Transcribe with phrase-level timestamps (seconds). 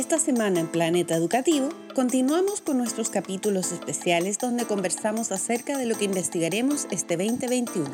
[0.00, 5.94] Esta semana en Planeta Educativo continuamos con nuestros capítulos especiales donde conversamos acerca de lo
[5.94, 7.86] que investigaremos este 2021.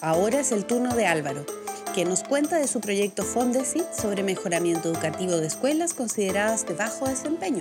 [0.00, 1.44] Ahora es el turno de Álvaro,
[1.94, 7.06] que nos cuenta de su proyecto Fondesit sobre mejoramiento educativo de escuelas consideradas de bajo
[7.06, 7.60] desempeño.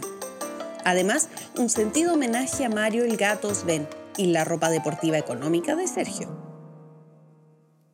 [0.85, 1.27] Además,
[1.57, 6.50] un sentido homenaje a Mario el Gato Sven y la ropa deportiva económica de Sergio.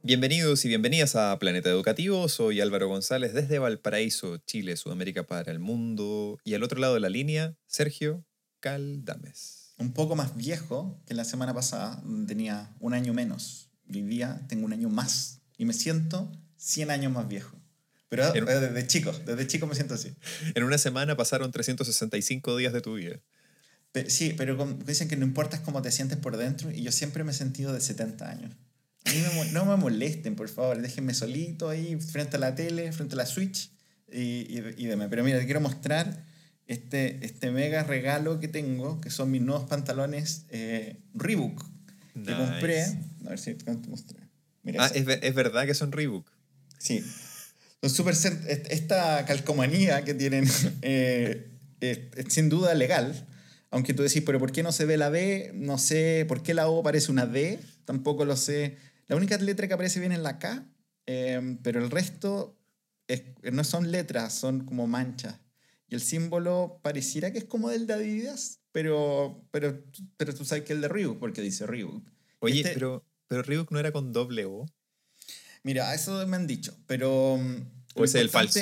[0.08, 2.30] Bienvenidos y bienvenidas a Planeta Educativo.
[2.30, 6.40] Soy Álvaro González desde Valparaíso, Chile, Sudamérica para el mundo.
[6.46, 8.24] Y al otro lado de la línea, Sergio
[8.62, 9.74] Caldames.
[9.78, 13.70] Un poco más viejo que la semana pasada, tenía un año menos.
[13.94, 17.58] Hoy día tengo un año más y me siento 100 años más viejo.
[18.08, 20.16] Pero desde chico, desde chico me siento así.
[20.56, 23.20] En una semana pasaron 365 días de tu vida.
[24.08, 24.56] sí, pero
[24.86, 27.74] dicen que no importa cómo te sientes por dentro y yo siempre me he sentido
[27.74, 28.56] de 70 años
[29.54, 30.82] no me molesten, por favor.
[30.82, 33.72] Déjenme solito ahí frente a la tele, frente a la Switch
[34.12, 35.08] y, y, demás.
[35.10, 36.26] Pero mira, te quiero mostrar
[36.68, 41.64] este, este mega regalo que tengo, que son mis nuevos pantalones eh, Reebok
[42.26, 42.84] que compré.
[43.26, 44.20] A ver si te mostré.
[44.80, 46.30] ah, es, es, verdad que son Reebok.
[46.78, 47.04] Sí.
[47.82, 48.16] Son super,
[48.70, 50.46] esta calcomanía que tienen
[50.82, 53.28] eh, es, sin duda legal.
[53.70, 55.52] Aunque tú decís, pero ¿por qué no se ve la B?
[55.54, 57.60] No sé, ¿por qué la O parece una D?
[57.86, 58.78] Tampoco lo sé.
[59.08, 60.66] La única letra que aparece bien es la K,
[61.06, 62.58] em, pero el resto
[63.52, 65.40] no son letras, son como manchas.
[65.90, 69.82] Y el símbolo pareciera que es como del de Adidas, pero, pero,
[70.18, 72.04] pero tú sabes que es el de Reebok, porque dice Reebok.
[72.40, 74.66] Oye, este pero, pero Reebok no era con doble O.
[75.64, 77.36] Mira, eso me han dicho, pero...
[77.96, 78.60] ¿O ese es el falso?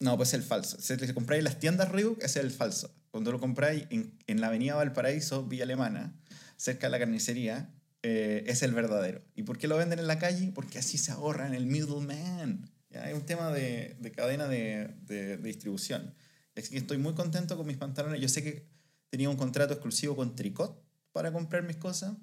[0.00, 0.78] No, pues es el falso.
[0.80, 2.94] Si compráis en las tiendas Reebok, ese es el falso.
[3.10, 6.14] Cuando lo compráis en, en la avenida Valparaíso, Villa Alemana,
[6.56, 7.70] cerca de la carnicería,
[8.02, 9.22] eh, es el verdadero.
[9.34, 10.52] ¿Y por qué lo venden en la calle?
[10.54, 12.70] Porque así se ahorran el middleman.
[12.94, 16.14] Hay un tema de, de cadena de, de, distribución.
[16.56, 18.20] Así que estoy muy contento con mis pantalones.
[18.20, 18.68] Yo sé que
[19.10, 20.82] tenía un contrato exclusivo con Tricot
[21.12, 22.16] para comprar mis cosas,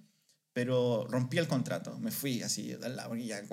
[0.53, 1.99] pero rompí el contrato.
[1.99, 2.75] Me fui así,
[3.05, 3.43] porque ya,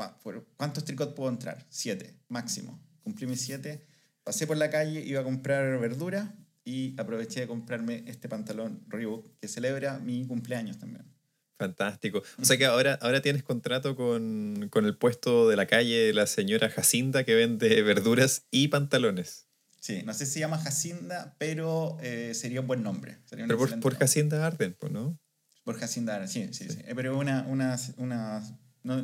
[0.56, 1.66] ¿cuántos Tricot puedo entrar?
[1.68, 2.80] Siete, máximo.
[3.02, 3.84] Cumplí mis siete.
[4.22, 9.38] Pasé por la calle, iba a comprar verdura y aproveché de comprarme este pantalón Reebok
[9.40, 11.11] que celebra mi cumpleaños también.
[11.58, 12.22] Fantástico.
[12.40, 16.12] O sea que ahora, ahora tienes contrato con, con el puesto de la calle de
[16.12, 19.46] la señora Jacinda que vende verduras y pantalones.
[19.80, 23.18] Sí, no sé si se llama Jacinda, pero eh, sería un buen nombre.
[23.30, 25.18] pero por, por Jacinda Arden, pues, ¿no?
[25.64, 26.78] Por Jacinda Arden, sí, sí, sí.
[26.84, 28.42] Eh, pero una, una, una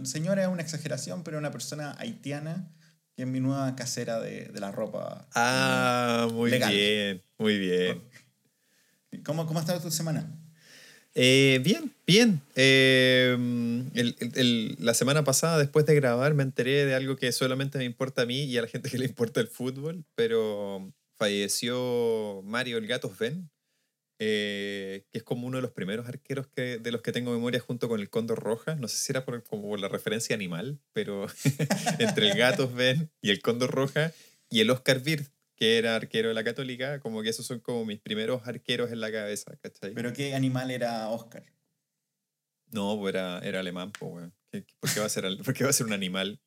[0.04, 2.72] señora es una exageración, pero una persona haitiana
[3.16, 5.28] que es mi nueva casera de, de la ropa.
[5.34, 8.08] Ah, muy bien, muy bien.
[9.24, 10.37] ¿Cómo, ¿Cómo ha estado tu semana?
[11.20, 12.40] Eh, bien, bien.
[12.54, 13.36] Eh,
[14.78, 18.24] la semana pasada, después de grabar, me enteré de algo que solamente me importa a
[18.26, 23.12] mí y a la gente que le importa el fútbol, pero falleció Mario el Gato
[23.12, 23.50] Sven,
[24.20, 27.58] eh, que es como uno de los primeros arqueros que, de los que tengo memoria
[27.58, 28.76] junto con el Cóndor Roja.
[28.76, 31.26] No sé si era por, como la referencia animal, pero
[31.98, 34.12] entre el Gato Sven y el Cóndor Roja
[34.50, 37.84] y el Oscar Wirth, que era arquero de la Católica, como que esos son como
[37.84, 39.92] mis primeros arqueros en la cabeza, ¿cachai?
[39.92, 41.44] ¿Pero qué animal era Oscar?
[42.70, 45.86] No, pues era, era alemán, pues, ¿Por qué, va a ser, ¿Por va a ser
[45.86, 46.40] un animal?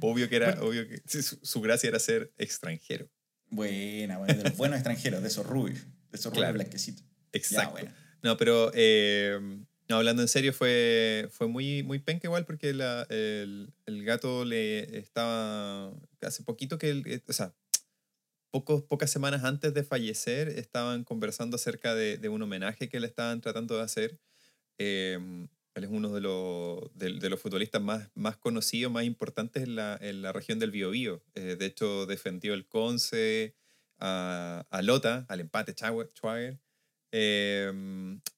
[0.00, 3.08] Obvio que era, obvio que su, gracia era ser extranjero.
[3.50, 7.04] Buena, bueno, de los buenos extranjeros, de esos rubios, de esos rubios blanquecitos.
[7.32, 7.86] Exacto.
[8.22, 9.38] No, pero eh,
[9.88, 14.98] hablando en serio, fue, fue muy, muy penca igual porque la, el, el, gato le
[14.98, 17.54] estaba hace poquito que, el, o sea,
[18.50, 23.06] pocos, pocas semanas antes de fallecer estaban conversando acerca de, de un homenaje que le
[23.06, 24.18] estaban tratando de hacer.
[24.78, 29.76] Em, él es uno de los, de, los futbolistas más, más conocidos, más importantes en
[29.76, 31.22] la, en la región del Biobío.
[31.34, 33.54] Eh, de hecho, defendió el Conce,
[34.00, 36.60] a, a Lota, al empate Schwager,
[37.12, 37.72] eh,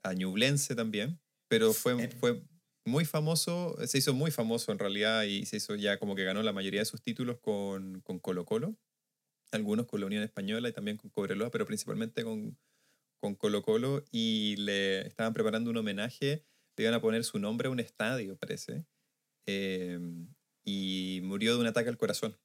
[0.02, 1.18] a Ñublense también,
[1.48, 2.42] pero fue, fue
[2.84, 6.42] muy famoso, se hizo muy famoso en realidad y se hizo ya como que ganó
[6.42, 8.76] la mayoría de sus títulos con, con Colo Colo
[9.50, 12.58] algunos con la Unión Española y también con Cobreloa, pero principalmente con,
[13.20, 16.44] con Colo Colo, y le estaban preparando un homenaje,
[16.76, 18.86] le iban a poner su nombre a un estadio, parece,
[19.46, 20.28] em,
[20.64, 22.38] y murió de un ataque al corazón.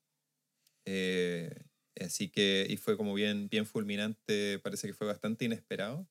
[0.86, 1.66] Eh,
[2.00, 6.08] así que, y fue como bien, bien fulminante, parece que fue bastante inesperado.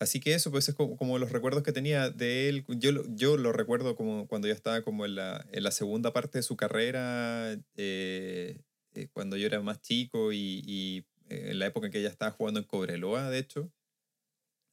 [0.00, 2.64] Así que eso, pues es como, los recuerdos que tenía de él.
[2.68, 6.38] Yo, yo lo recuerdo como cuando ya estaba como en la, en la segunda parte
[6.38, 8.60] de su carrera, eh,
[8.94, 12.30] eh, cuando yo era más chico y, eh, en la época en que ella estaba
[12.30, 13.70] jugando en Cobreloa, de hecho.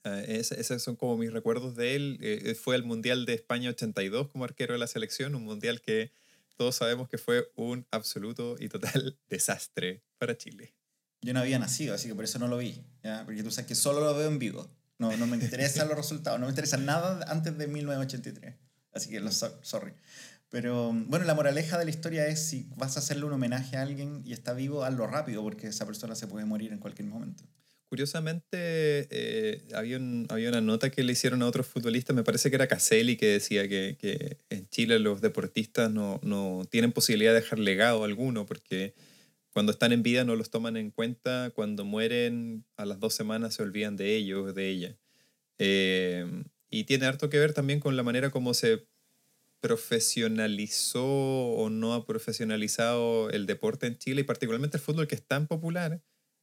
[0.04, 2.18] Ah, esos son como mis recuerdos de él.
[2.22, 6.12] Eh, fue al Mundial de España 82 como arquero de la selección, un mundial que
[6.58, 10.74] todos sabemos que fue un absoluto y total desastre para Chile.
[11.22, 12.84] yo no había nacido, así que por eso no lo vi.
[13.04, 13.24] ¿ya?
[13.26, 14.68] Porque tú sabes que solo lo veo en vivo.
[14.98, 18.56] No, no me interesan los resultados, no me interesa nada antes de 1983.
[18.94, 19.94] Así que, lo, so- sorry.
[20.52, 23.82] Pero bueno, la moraleja de la historia es si vas a hacerle un homenaje a
[23.82, 27.46] alguien y está vivo, hazlo rápido porque esa persona se puede morir en cualquier momento.
[27.88, 30.00] Curiosamente, eh, había,
[30.30, 33.28] había una nota que le hicieron a otros futbolistas, me parece que era Caselli, que
[33.28, 38.46] decía que, que en Chile los deportistas no, no tienen posibilidad de dejar legado alguno,
[38.46, 38.94] porque
[39.52, 43.56] cuando están en vida no los toman en cuenta, cuando mueren a las dos semanas
[43.56, 44.98] se olvidan de ellos, de ella.
[45.60, 48.88] Eh, y tiene harto que ver también con la manera como se
[49.62, 55.24] profesionalizó o no ha profesionalizado el deporte en Chile y particularmente el fútbol que es
[55.26, 56.02] tan popular,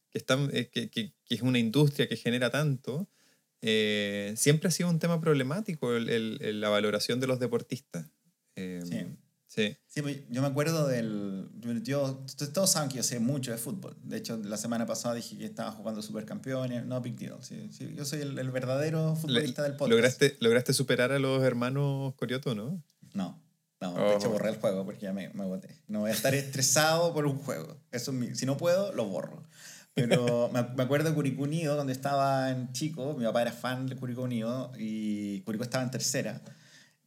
[0.09, 3.09] que, es tan- eh, que, que- que es una industria que genera tanto,
[3.61, 8.07] eh, siempre ha sido un tema problemático el- el- la valoración de los deportistas.
[8.55, 9.05] Eh, Sí.
[9.47, 9.77] sí.
[9.87, 11.49] Sí, pues, yo me acuerdo del...
[11.83, 13.95] Yo, todos saben que yo sé mucho de fútbol.
[14.03, 16.85] De hecho, la semana pasada dije que estaba jugando supercampeones.
[16.85, 17.37] No, big deal.
[17.41, 19.91] Sí, sí, yo soy el, el verdadero futbolista del podcast.
[19.91, 22.81] ¿Lograste, lograste superar a los hermanos Corioto, ¿no?
[23.13, 23.41] No,
[23.81, 24.09] no, Oh.
[24.09, 25.81] de hecho borré el juego porque ya me, me agoté.
[25.87, 27.77] No voy a estar estresado por un juego.
[27.91, 29.43] Eso es mi- si no puedo, lo borro.
[29.93, 33.87] Pero me, me acuerdo de Curicó Unido, donde estaba en chico, mi papá era fan
[33.87, 36.41] de Curicó Unido y Curicó estaba en tercera.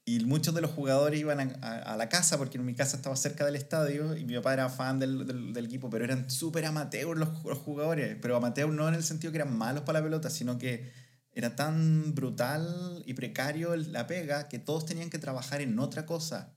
[0.04, 2.96] Y muchos de los jugadores iban a, a- a la casa, porque en mi casa
[2.96, 6.28] estaba cerca del estadio, y mi papá era fan del, del, del equipo, pero eran
[6.28, 8.16] súper amateurs los, los jugadores.
[8.20, 10.90] Pero amateurs no en el sentido que eran malos para la pelota, sino que
[11.34, 16.52] era tan brutal y precario la pega que todos tenían que trabajar en otra cosa.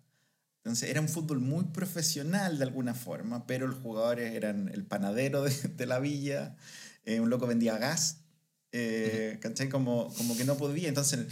[0.58, 5.44] Entonces era un fútbol muy profesional de alguna forma, pero los jugadores eran el panadero
[5.44, 6.56] de, de la villa,
[7.06, 8.22] eh, un loco vendía gas,
[8.72, 9.70] eh, ¿cachai?
[9.70, 10.90] Como, como que no podía.
[10.90, 11.28] Entonces,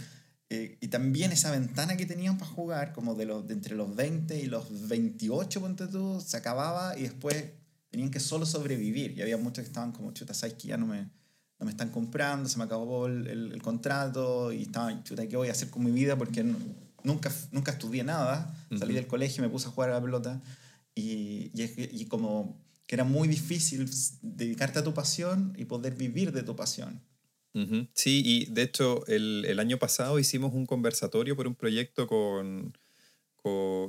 [0.50, 3.94] eh, y también esa ventana que tenían para jugar, como de, los, de entre los
[3.94, 7.44] 20 y los 28, ponte tú, se acababa y después
[7.90, 9.18] tenían que solo sobrevivir.
[9.18, 11.10] Y había muchos que estaban como, chuta, ¿sabes que Ya no me,
[11.58, 15.36] no me están comprando, se me acabó el, el- el contrato y estaban, chuta, ¿qué
[15.36, 16.16] voy a hacer con mi vida?
[16.16, 16.58] Porque no-
[17.04, 18.94] nunca, nunca estudié nada, salí Ujú.
[18.94, 20.40] del colegio y me puse a jugar a la pelota
[20.94, 23.88] y, y, y como que era muy difícil
[24.22, 27.00] dedicarte a tu pasión y poder vivir de tu pasión.
[27.54, 27.86] Ujú.
[27.94, 32.72] Sí, y de hecho el, el año pasado hicimos un conversatorio por un proyecto con,
[32.72, 32.83] co-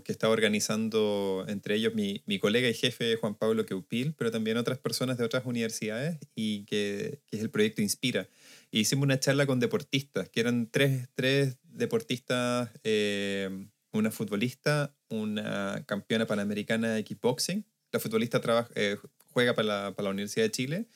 [0.03, 4.57] que estaba organizando entre ellos mi, mi colega y jefe Juan Pablo Queupil, pero también
[4.57, 8.27] otras personas de otras universidades y que, que es el proyecto Inspira.
[8.71, 13.49] Y hicimos una charla con deportistas, que eran tres, tres deportistas, eh,
[13.93, 18.97] una futbolista, una campeona panamericana de kickboxing, la futbolista trabaja, eh,
[19.31, 20.87] juega para la, para la Universidad de Chile,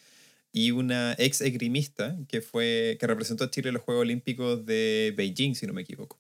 [0.52, 5.14] y una ex esgrimista que, fue, que representó a Chile en los Juegos Olímpicos de
[5.16, 6.20] Beijing, si no me equivoco.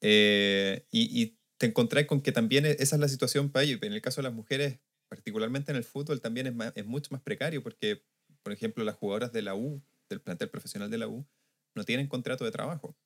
[0.00, 3.78] Eh, y, y te encontrás con que también e- esa es la situación para ellos.
[3.82, 4.78] En el caso de las mujeres,
[5.08, 8.02] particularmente en el fútbol, también es, más- es mucho más precario porque,
[8.42, 11.26] por ejemplo, las jugadoras de la U, del plantel profesional de la U,
[11.74, 12.96] no tienen contrato de trabajo.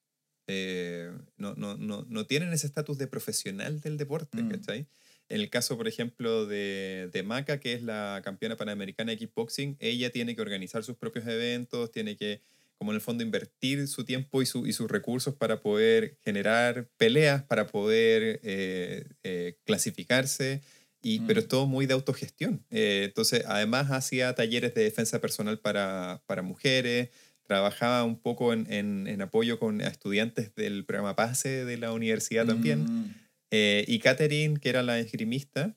[0.46, 4.48] Eh, no, no, no, no tienen ese estatus de profesional del deporte, Mm.
[4.50, 4.86] ¿cachai?
[5.28, 9.76] En el caso, por ejemplo, de, de Maca, que es la campeona panamericana de kickboxing,
[9.78, 12.40] ella tiene que organizar sus propios eventos, tiene que,
[12.78, 16.88] como en el fondo, invertir su tiempo y, su, y sus recursos para poder generar
[16.96, 20.62] peleas, para poder eh, eh, clasificarse,
[21.02, 21.26] y, Mm.
[21.26, 22.64] pero es todo muy de autogestión.
[22.70, 27.10] Eh, entonces, además, hacía talleres de defensa personal para, para mujeres,
[27.44, 32.46] trabajaba un poco en, en, en apoyo con estudiantes del programa PASE de la universidad
[32.46, 32.84] también.
[32.84, 33.14] Mm.
[33.50, 35.74] Eh, y Catherine, que era la esgrimista,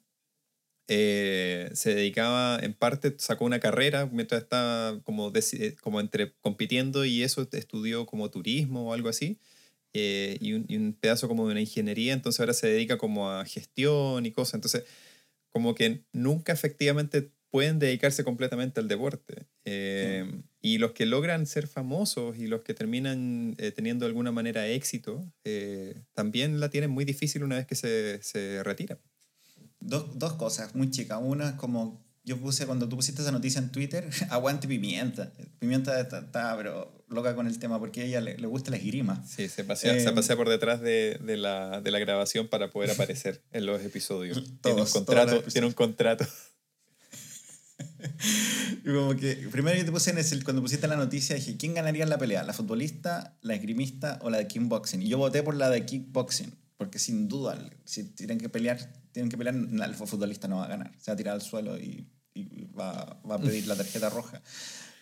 [0.88, 7.06] eh, se dedicaba, en parte, sacó una carrera mientras estaba como, eh, como entre compitiendo
[7.06, 9.40] y eso estudió como turismo o algo así.
[9.94, 13.30] eh, y, un, y un pedazo como de una ingeniería, entonces ahora se dedica como
[13.32, 14.56] a gestión y cosas.
[14.56, 14.86] Entonces,
[15.50, 19.48] como que nunca efectivamente pueden dedicarse completamente al deporte.
[19.66, 20.26] Eh,
[20.62, 24.68] Y los que logran ser famosos y los que terminan eh, teniendo de alguna manera
[24.68, 25.26] éxito,
[26.14, 29.00] también la tienen muy difícil una vez que se, se retiran.
[29.82, 31.20] Dos, dos cosas muy chicas.
[31.22, 35.32] Una es como yo puse cuando tú pusiste esa noticia en Twitter, aguante Pimienta.
[35.60, 39.26] Pimienta está, pero loca con el tema porque a ella le, le gusta la esgrima.
[39.28, 42.70] Sí, se pasea, se Eh, pasea por detrás de, de la, de la grabación para
[42.70, 44.38] poder aparecer en los episodios.
[44.44, 46.26] tiene, un Todos, contrato, tiene un contrato.
[48.84, 51.74] Y como que, primero yo te puse en ese, cuando pusiste la noticia, dije, ¿quién
[51.74, 52.44] ganaría en la pelea?
[52.44, 55.02] ¿La futbolista, la esgrimista o la de kickboxing?
[55.02, 59.30] Y yo voté por la de kickboxing, porque sin duda, si tienen que pelear, tienen
[59.30, 60.92] que pelear, el futbolista no va a ganar.
[60.98, 64.42] Se va a tirar al suelo y, y va, va a pedir la tarjeta roja.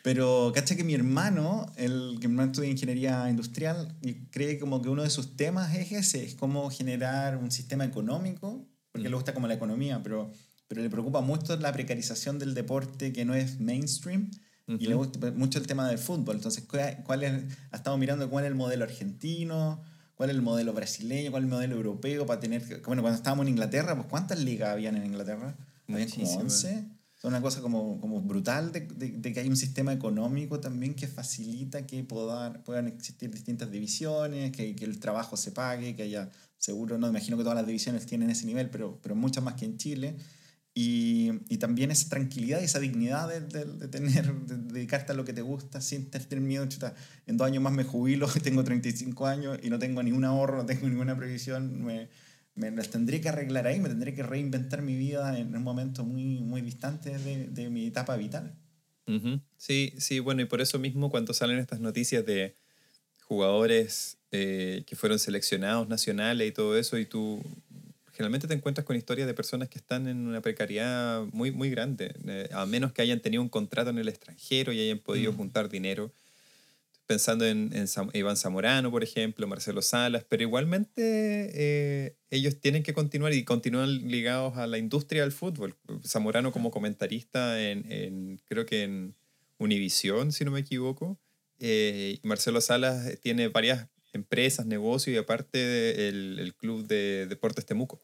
[0.01, 3.95] Pero, cacha que mi hermano, el que mi hermano estudia ingeniería industrial,
[4.31, 8.65] cree como que uno de sus temas es ese, es cómo generar un sistema económico,
[8.91, 9.11] porque Mm.
[9.11, 10.31] le gusta como la economía, pero
[10.69, 14.29] pero le preocupa mucho la precarización del deporte que no es mainstream.
[14.67, 16.35] Y le gusta mucho el tema del fútbol.
[16.35, 16.63] Entonces,
[17.03, 19.81] ¿cuál es, ha estado mirando cuál es el modelo argentino,
[20.19, 22.61] cuál es el modelo brasileño, cuál es el modelo europeo para tener...
[22.85, 25.55] Bueno, cuando estábamos en Inglaterra, pues ¿cuántas ligas habían en Inglaterra?
[25.87, 26.85] Habían como 11.
[27.17, 31.07] Es una cosa como, como brutal de, de, que hay un sistema económico también que
[31.07, 36.29] facilita que puedan, puedan existir distintas divisiones, que, que, el trabajo se pague, que haya
[36.57, 39.63] seguro, no imagino que todas las divisiones tienen ese nivel, pero, pero muchas más que
[39.63, 40.17] en Chile.
[40.73, 45.25] Y, y también esa tranquilidad y esa dignidad de, de, tener, de, dedicarte a lo
[45.25, 46.65] que te gusta sin tener miedo.
[46.67, 46.95] Chuta,
[47.25, 50.65] en dos años más me jubilo, tengo 35 años y no tengo ningún ahorro, no
[50.67, 51.83] tengo ninguna previsión.
[51.83, 52.09] Me,
[52.55, 56.05] me las tendré que arreglar ahí, me tendré que reinventar mi vida en un momento
[56.05, 58.55] muy, muy distante de, de mi etapa vital.
[59.57, 62.55] Sí, sí, bueno, y por eso mismo cuando salen estas noticias de
[63.23, 67.43] jugadores eh, que fueron seleccionados nacionales y todo eso, y tú
[68.19, 72.13] generalmente te encuentras con historias de personas que están en una precariedad muy, muy grande,
[72.27, 75.37] eh, a menos que hayan tenido un contrato en el extranjero y hayan podido mm.
[75.37, 76.11] juntar dinero.
[77.07, 81.01] Pensando en, en Iván Zamorano, por ejemplo, Marcelo Salas, pero igualmente
[81.53, 85.77] eh, ellos tienen que continuar y continúan ligados a la industria del fútbol.
[86.05, 89.15] Zamorano como comentarista en, en creo que en
[89.59, 91.17] Univisión, si no me equivoco.
[91.57, 98.01] Eh, Marcelo Salas tiene varias empresas, negocios y aparte el, el club de deportes Temuco.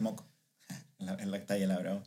[0.98, 2.02] En la, en la calle La Bravo.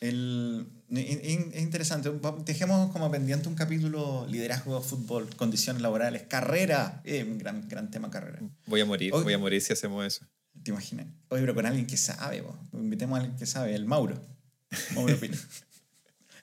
[0.00, 2.10] El, es interesante,
[2.44, 8.10] dejemos como pendiente un capítulo liderazgo, fútbol, condiciones laborales, carrera, eh, un gran, gran tema
[8.10, 8.40] carrera.
[8.66, 10.26] Voy a morir, voy a morir si hacemos eso.
[10.62, 11.06] ¿Te imaginas?
[11.28, 14.20] Oye, pero con alguien que sabe, invitemos a alguien que sabe, el Mauro.
[14.94, 15.36] Mauro Pino.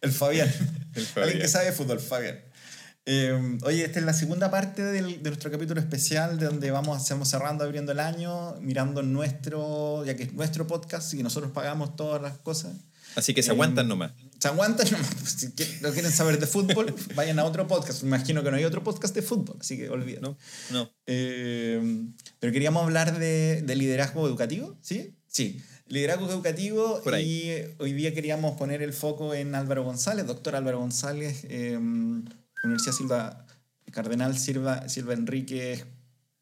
[0.02, 0.50] el Fabián.
[0.96, 1.30] El Fabián.
[1.30, 2.40] Alguien que sabe fútbol, Fabián.
[3.06, 7.02] Eh, oye, esta es la segunda parte del, de nuestro capítulo especial, de donde vamos,
[7.02, 11.96] estamos cerrando, abriendo el año, mirando nuestro, ya que es nuestro podcast y nosotros pagamos
[11.98, 12.74] todas las cosas.
[13.16, 14.14] Así que se aguantan em, nomás.
[14.40, 15.10] Se aguantan nomás.
[15.38, 18.04] Si no quieren saber de fútbol, vayan a otro podcast.
[18.04, 20.22] Me imagino que no hay otro podcast de fútbol, así que olviden.
[20.22, 20.38] No,
[20.72, 20.90] no.
[21.06, 25.14] Em, pero queríamos hablar de, de, liderazgo educativo, ¿sí?
[25.28, 25.62] Sí.
[25.88, 31.46] Liderazgo educativo y hoy día queríamos poner el foco en Álvaro González, doctor Álvaro González.
[32.64, 33.46] Universidad Silva,
[33.92, 35.84] Cardenal Silva, Silva Enrique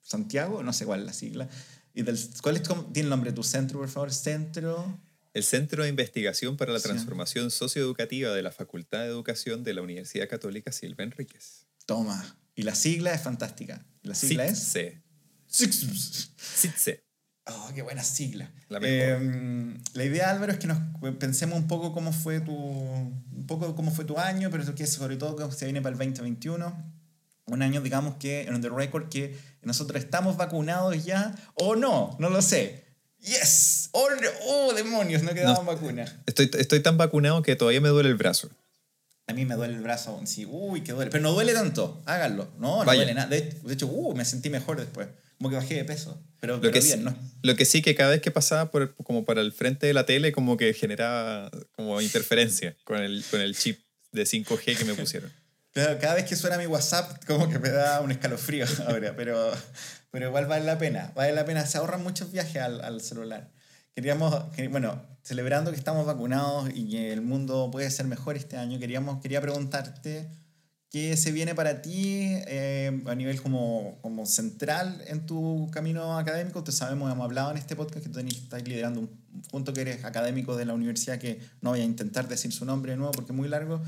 [0.01, 1.49] Santiago, no sé cuál es la sigla.
[1.93, 4.13] ¿Y del, cuál es, tiene el nombre de tu centro, por favor?
[4.13, 4.99] Centro...
[5.33, 9.81] El Centro de Investigación para la Transformación Socioeducativa de la Facultad de Educación de la
[9.81, 11.67] Universidad Católica Silva Enríquez.
[11.85, 12.37] Toma.
[12.53, 13.85] Y la sigla es fantástica.
[14.03, 14.59] ¿La sigla es?
[15.47, 17.05] SITSE.
[17.47, 18.51] Oh, qué buena sigla.
[18.69, 20.77] La, eh, la, idea, Álvaro, es que nos
[21.17, 25.17] pensemos un poco cómo fue tu, un poco cómo fue tu año, pero que sobre
[25.17, 27.01] todo que se viene para el 2021.
[27.47, 32.29] Un año, digamos que, en the record, que nosotros estamos vacunados ya, o no, no
[32.29, 32.85] lo sé.
[33.19, 33.89] ¡Yes!
[33.91, 34.07] ¡Oh,
[34.47, 35.23] oh demonios!
[35.23, 36.15] No quedamos vacunas.
[36.25, 38.49] Estoy, estoy tan vacunado que todavía me duele el brazo.
[39.27, 41.11] A mí me duele el brazo Sí, uy, que duele.
[41.11, 42.49] Pero no duele tanto, háganlo.
[42.57, 43.27] No, no duele nada.
[43.27, 45.07] De, hecho, uh, me sentí mejor después.
[45.41, 46.23] Como que bajé de peso.
[46.39, 47.17] Pero, lo, que bien, sí, ¿no?
[47.41, 50.05] lo que sí, que cada vez que pasaba por, como para el frente de la
[50.05, 53.79] tele, como que generaba como interferencia con el, con el chip
[54.11, 55.33] de 5G que me pusieron.
[55.73, 59.51] cada vez que suena mi WhatsApp, como que me da un escalofrío ahora, pero,
[60.11, 61.11] pero igual vale la pena.
[61.15, 63.49] Vale la pena, se ahorran muchos viajes al, al celular.
[63.95, 68.77] Queríamos, bueno, celebrando que estamos vacunados y que el mundo puede ser mejor este año,
[68.77, 70.29] queríamos, quería preguntarte
[70.91, 76.65] ¿Qué se viene para ti eh, a nivel como, como central en tu camino académico?
[76.65, 79.09] Te sabemos, hemos hablado en este podcast que tú estás liderando un
[79.49, 82.91] punto que eres académico de la universidad, que no voy a intentar decir su nombre
[82.91, 83.81] de nuevo porque es muy largo,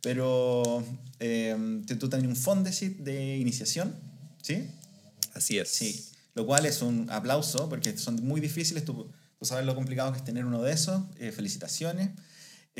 [0.00, 0.82] pero
[1.20, 3.94] eh, tú tienes un Fondesit de iniciación,
[4.42, 4.68] ¿sí?
[5.34, 5.68] Así es.
[5.68, 10.10] Sí, lo cual es un aplauso porque son muy difíciles, tú, tú sabes lo complicado
[10.10, 12.10] que es tener uno de esos, eh, felicitaciones.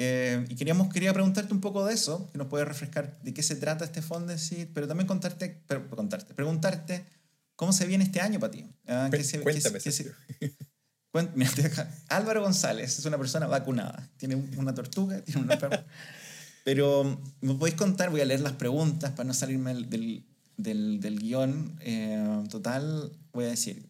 [0.01, 3.43] Eh, y queríamos, quería preguntarte un poco de eso, que nos puede refrescar de qué
[3.43, 7.05] se trata este Fondesit, pero también contarte, contarte, preguntarte
[7.57, 8.65] cómo se viene este año para ti.
[8.87, 9.09] Ah,
[11.11, 11.49] cuéntame,
[12.11, 15.85] Álvaro González es una persona vacunada, tiene una tortuga, tiene una perra.
[16.65, 20.25] pero me podéis contar, voy a leer las preguntas para no salirme del,
[20.57, 23.85] del, del guion eh, total, voy a decir,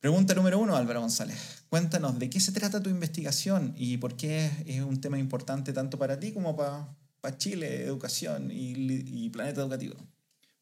[0.00, 1.62] Pregunta número uno, Álvaro González.
[1.68, 5.98] Cuéntanos, ¿de qué se trata tu investigación y por qué es un tema importante tanto
[5.98, 9.96] para ti como para, Chile, educación y, planeta educativo?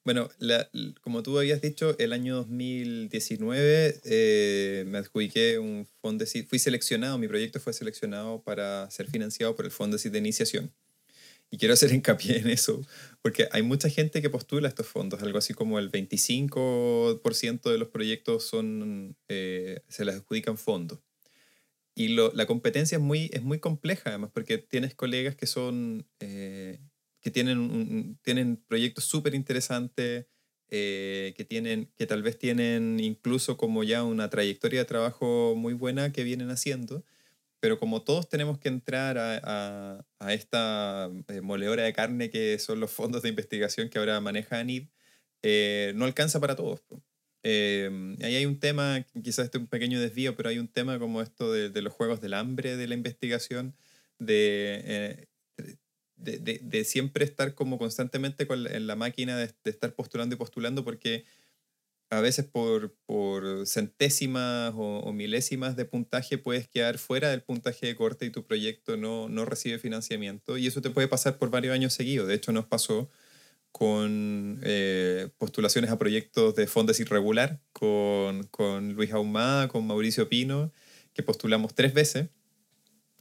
[0.04, 0.28] Bueno,
[1.02, 7.28] como tú habías dicho, el año 2019 eh, me adjudiqué un fondo, fui seleccionado, mi
[7.28, 10.72] proyecto fue seleccionado para ser financiado por el Fondo de Iniciación.
[11.50, 12.82] Y quiero hacer hincapié en eso,
[13.22, 17.88] porque hay mucha gente que postula estos fondos, algo así como el 25% de los
[17.88, 21.00] proyectos son, eh, se les adjudican fondos.
[21.94, 26.06] y lo, la competencia es muy, es muy compleja, además, porque tienes colegas que son,
[26.20, 26.80] eh,
[27.20, 30.26] que tienen, un- tienen proyectos súper interesantes,
[30.70, 35.74] eh, que, tienen, que tal vez tienen incluso como ya una trayectoria de trabajo muy
[35.74, 37.04] buena que vienen haciendo,
[37.60, 42.58] pero como todos tenemos que entrar a, a- a esta eh, moledora de carne que
[42.58, 44.88] son los fondos de investigación que ahora maneja ANID,
[45.42, 46.82] eh, no alcanza para todos.
[47.44, 47.90] Eh,
[48.22, 51.22] ahí hay un tema, quizás este es un pequeño desvío, pero hay un tema como
[51.22, 53.76] esto de, de los juegos del hambre de la investigación,
[54.18, 55.26] de, eh,
[56.16, 60.84] de, de- siempre estar como constantemente con en la máquina de estar postulando y postulando,
[60.84, 61.24] porque
[62.10, 67.86] a veces por, por centésimas o, o milésimas de puntaje puedes quedar fuera del puntaje
[67.86, 70.56] de corte y tu proyecto no, no recibe financiamiento.
[70.56, 72.28] Y eso te puede pasar por varios años seguidos.
[72.28, 73.10] De hecho, nos pasó
[73.72, 80.72] con eh, postulaciones a proyectos de fondos irregular, con, con Luis Ahumada, con Mauricio Pino,
[81.12, 82.28] que postulamos tres veces.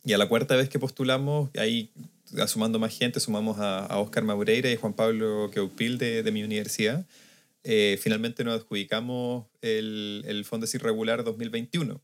[0.06, 1.92] Y a la cuarta vez que postulamos, ahí
[2.48, 6.44] sumando más gente, sumamos a, a Oscar Maureira y Juan Pablo Queupil de, de mi
[6.44, 7.06] universidad.
[7.70, 12.02] Eh, finalmente nos adjudicamos el, el Fondes Irregular 2021.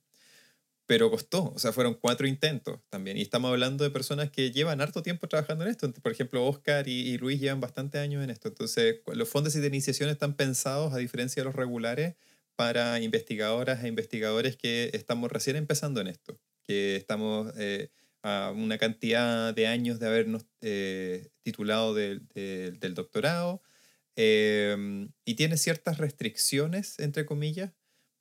[0.85, 3.15] Pero costó, o sea, fueron cuatro intentos también.
[3.17, 5.89] Y estamos hablando de personas que llevan harto tiempo trabajando en esto.
[5.93, 8.49] Por ejemplo, Oscar y, Luis llevan bastante años en esto.
[8.49, 12.15] Entonces, los fondos de iniciación están pensados, a diferencia de los regulares,
[12.57, 16.37] para investigadoras e investigadores que estamos recién empezando en esto.
[16.63, 17.89] Que estamos eh,
[18.21, 23.61] a una cantidad de años de habernos eh, titulado del- del doctorado.
[24.15, 27.73] Eh, y tiene ciertas restricciones, entre comillas,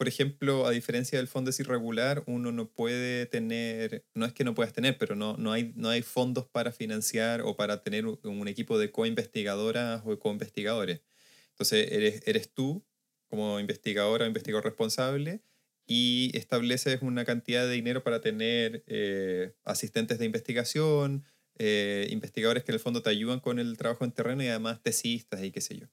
[0.03, 4.43] por ejemplo, a diferencia del fondo es irregular, uno no puede tener, no es que
[4.43, 8.07] no puedas tener, pero no, no, hay, no hay fondos para financiar o para tener
[8.07, 11.03] un, un equipo de co-investigadoras o co-investigadores.
[11.51, 12.85] Entonces, eres, eres tú
[13.29, 15.45] como investigadora o investigador responsable
[15.87, 21.25] y estableces una cantidad de dinero para tener eh, asistentes de investigación,
[21.59, 24.83] eh, investigadores que en el fondo te ayudan con el trabajo en terreno y además
[24.83, 25.87] tesistas y qué sé yo.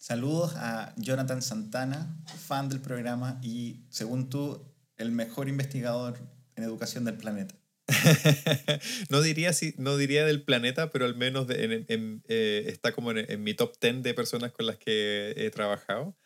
[0.00, 2.16] Saludos a Jonathan Santana,
[2.46, 4.64] fan del programa y, según tú,
[4.96, 6.18] el mejor investigador
[6.56, 7.54] en educación del planeta.
[9.10, 13.10] no, diría no diría del planeta, pero al menos de- en- en- eh, está como
[13.10, 16.16] en, en mi top 10 de personas con las que he trabajado.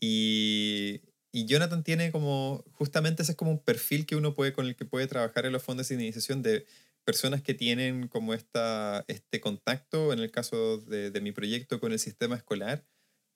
[0.00, 1.00] Y,
[1.32, 4.76] y Jonathan tiene como, justamente ese es como un perfil que uno puede, con el
[4.76, 6.66] que puede trabajar en los fondos de iniciación de
[7.08, 11.98] personas que tienen como esta, este contacto, en el caso de, mi proyecto con el
[11.98, 12.84] sistema escolar,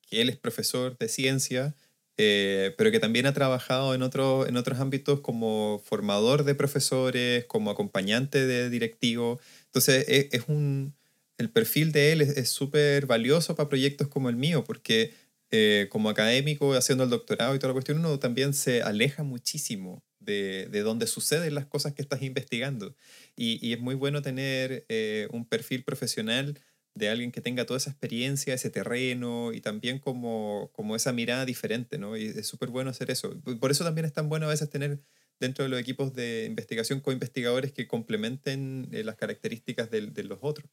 [0.07, 1.73] que él es profesor de ciencia,
[2.17, 7.45] eh, pero que también ha trabajado en, otro, en otros ámbitos como formador de profesores,
[7.45, 9.39] como acompañante de directivo.
[9.65, 10.93] Entonces, es, es un,
[11.39, 15.15] el perfil de él es es súper valioso para proyectos como el mío, porque
[15.49, 20.03] eh, como académico, haciendo el doctorado y toda la cuestión, uno también se aleja muchísimo
[20.25, 22.95] de, de donde suceden las cosas que estás investigando.
[23.35, 26.59] Y, y es muy bueno tener eh, un perfil profesional
[26.95, 31.45] de alguien que tenga toda esa experiencia, ese terreno y también como, como esa mirada
[31.45, 32.15] diferente, ¿no?
[32.17, 33.39] Y es súper bueno hacer eso.
[33.59, 34.99] Por eso también es tan bueno a veces tener
[35.39, 40.39] dentro de los equipos de investigación co-investigadores que complementen eh, las características del- de, los
[40.41, 40.69] otros.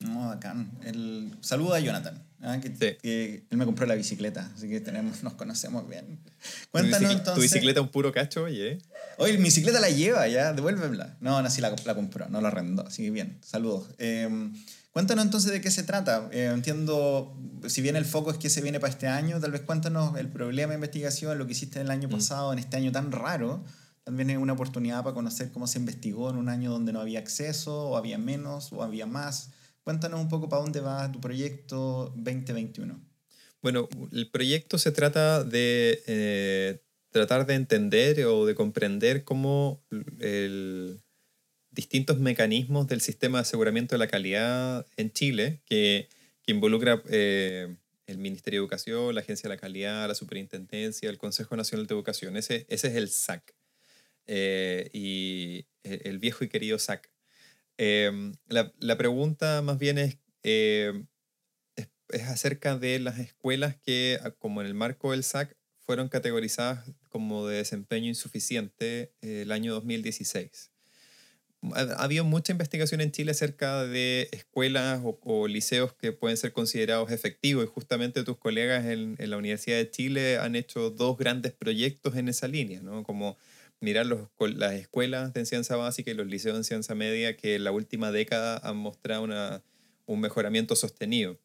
[0.00, 0.70] No, bacán.
[0.84, 1.34] El...
[1.40, 2.58] Saludo a Jonathan, ¿ah?
[2.60, 2.98] que, Sí.
[3.00, 6.18] que él me compró la bicicleta, así que tenemos, nos conocemos bien.
[6.24, 6.30] Tu,
[6.72, 7.34] Cuéntanos bicicleta, entonces.
[7.34, 8.72] tu bicicleta un puro cacho, oye.
[8.72, 8.78] ¿eh?
[9.18, 11.16] Oye, mi bicicleta la lleva ya, devuélvemela.
[11.20, 13.88] No, no, sí la, la compró, no la arrendó, así que bien, saludos.
[13.98, 14.28] Eh,
[14.92, 16.28] cuéntanos entonces de qué se trata.
[16.32, 17.34] Eh, entiendo,
[17.68, 20.28] si bien el foco es que se viene para este año, tal vez cuéntanos el
[20.28, 22.12] problema de investigación, lo que hiciste el año Mm.
[22.12, 23.64] pasado, en este año tan raro.
[24.02, 27.20] También es una oportunidad para conocer cómo se investigó en un año donde no había
[27.20, 29.48] acceso, o había menos, o había más.
[29.84, 33.00] Cuéntanos un poco para dónde va tu proyecto 2021.
[33.62, 39.82] Bueno, el proyecto se trata de eh, tratar de entender o de comprender cómo
[40.20, 41.02] el,
[41.70, 46.08] distintos mecanismos del sistema de aseguramiento de la calidad en Chile, que,
[46.42, 51.18] que involucra eh, el Ministerio de Educación, la Agencia de la Calidad, la Superintendencia, el
[51.18, 52.36] Consejo Nacional de Educación.
[52.36, 53.54] Ese, ese es el SAC.
[54.26, 57.13] eh, y el, el viejo y querido SAC.
[57.78, 61.04] Eh, la, la pregunta más bien es, eh,
[61.76, 66.08] es, es acerca de las escuelas que, ah, como en el marco del SAC, fueron
[66.08, 70.70] categorizadas como de desempeño insuficiente eh, el año 2016.
[71.72, 76.36] Ha, ha habido mucha investigación en Chile acerca de escuelas o, o liceos que pueden
[76.36, 80.90] ser considerados efectivos y justamente tus colegas en, en la Universidad de Chile han hecho
[80.90, 83.02] dos grandes proyectos en esa línea, ¿no?
[83.02, 83.36] como
[83.80, 87.64] mirar los, las escuelas de enseñanza básica y los liceos de enseñanza media que en
[87.64, 89.62] la última década han mostrado una,
[90.06, 91.38] un mejoramiento sostenido.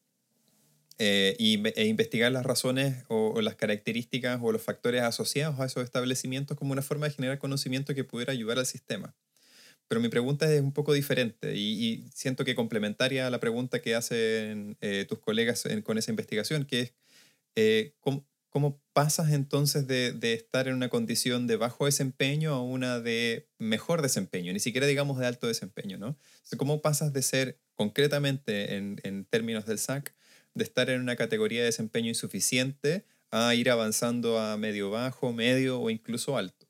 [0.98, 5.64] eh, y, e investigar las razones o, o, las características o los factores asociados a
[5.66, 9.14] esos establecimientos como una forma de generar conocimiento que pudiera ayudar al sistema.
[9.88, 13.82] Pero mi pregunta es un poco diferente y, y siento que complementaria a la pregunta
[13.82, 16.94] que hacen eh, tus colegas con esa investigación, que es
[17.56, 22.62] eh, ¿cómo, ¿cómo, pasas entonces de, de, estar en una condición de bajo desempeño a
[22.62, 26.18] una de mejor desempeño, ni siquiera digamos de alto desempeño, ¿no?
[26.58, 30.14] ¿Cómo pasas de ser concretamente en, en términos del SAC,
[30.54, 35.80] de estar en una categoría de desempeño insuficiente a ir avanzando a medio bajo, medio
[35.80, 36.68] o incluso alto?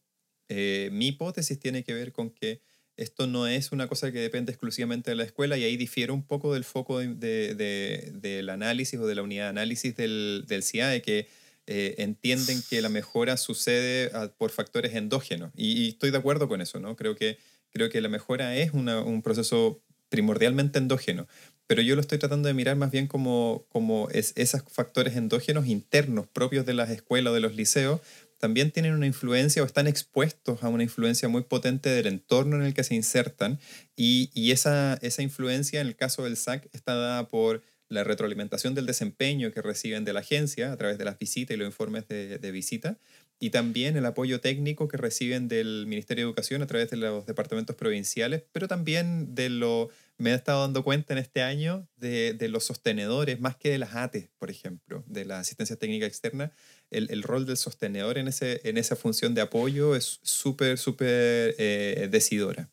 [0.49, 2.61] Eh, mi hipótesis tiene que ver con que
[2.97, 6.23] esto no es una cosa que depende exclusivamente de la escuela y ahí difiere un
[6.23, 7.17] poco del foco de,
[7.55, 11.27] de, del análisis o de la unidad de análisis del, del CIAE, que
[11.67, 15.53] eh, entienden que la mejora sucede por factores endógenos.
[15.57, 16.97] Y, estoy de acuerdo con eso, ¿no?
[16.97, 17.39] Creo que,
[17.71, 21.27] creo que la mejora es un proceso primordialmente endógeno,
[21.67, 25.67] pero yo lo estoy tratando de mirar más bien como, como es, esos factores endógenos
[25.69, 28.01] internos propios de las escuelas o de los liceos
[28.39, 32.63] también tienen una influencia o están expuestos a una influencia muy potente del entorno en
[32.63, 33.61] el que se insertan
[33.95, 38.75] y, y esa, esa influencia en el caso del SAC está dada por la retroalimentación
[38.75, 42.09] del desempeño que reciben de la agencia a través de las visitas y los informes
[42.09, 42.97] de, de visita
[43.43, 47.25] y también el apoyo técnico que reciben del Ministerio de Educación a través de los
[47.25, 52.35] departamentos provinciales, pero también de lo, me he estado dando cuenta en este año, de,
[52.35, 56.53] de los sostenedores, más que de las ATES, por ejemplo, de la asistencia técnica externa,
[56.91, 61.55] el, el, rol del sostenedor en, ese, en esa función de apoyo es súper, súper
[61.59, 62.69] eh, decidora.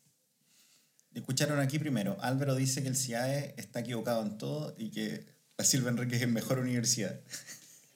[1.14, 5.24] Escucharon aquí primero, Álvaro dice que el CIAE está equivocado en todo y que
[5.56, 7.20] la Silva Enrique es mejor universidad.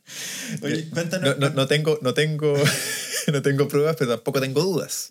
[0.63, 1.39] Oye, cuéntanos.
[1.39, 2.55] No, no, no, tengo, no, tengo,
[3.33, 5.11] no tengo pruebas, pero tampoco tengo dudas.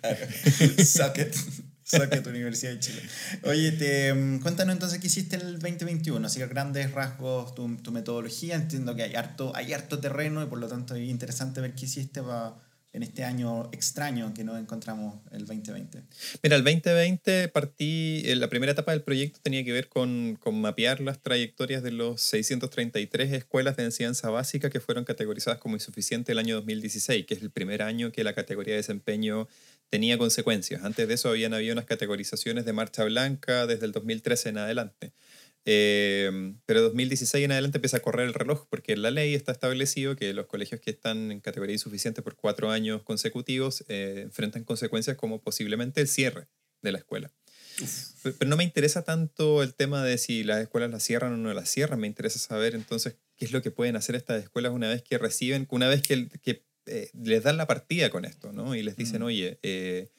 [0.00, 0.18] claro.
[0.84, 3.02] Suck it, Universidad de Chile.
[3.44, 6.26] Oye, te, cuéntanos entonces qué hiciste el 2021.
[6.26, 8.54] Así que grandes rasgos, tu, tu metodología.
[8.54, 11.84] Entiendo que hay harto, hay harto terreno y por lo tanto es interesante ver qué
[11.84, 12.54] hiciste para
[12.92, 16.02] en este año extraño que nos encontramos el 2020?
[16.42, 21.00] Mira, el 2020 partí, la primera etapa del proyecto tenía que ver con, con, mapear
[21.00, 26.38] las trayectorias de los 633 escuelas de enseñanza básica que fueron categorizadas como insuficiente el
[26.38, 29.48] año 2016, que es el primer año que la categoría de desempeño
[29.88, 30.84] tenía consecuencias.
[30.84, 35.12] Antes de eso habían habido unas categorizaciones de marcha blanca desde el 2013 en adelante.
[35.64, 39.52] Eh, pero 2016 en adelante empieza a correr el reloj porque en la ley está
[39.52, 44.64] establecido que los colegios que están en categoría insuficiente por cuatro años consecutivos eh, enfrentan
[44.64, 46.48] consecuencias como posiblemente el cierre
[46.82, 47.30] de la escuela.
[48.22, 51.36] Pero, pero no me interesa tanto el tema de si las escuelas las cierran o
[51.36, 54.72] no las cierran, me interesa saber entonces qué es lo que pueden hacer estas escuelas
[54.72, 58.52] una vez que reciben, una vez que, que eh, les dan la partida con esto,
[58.52, 58.74] ¿no?
[58.74, 59.24] Y les dicen, mm.
[59.24, 60.10] oye, eh,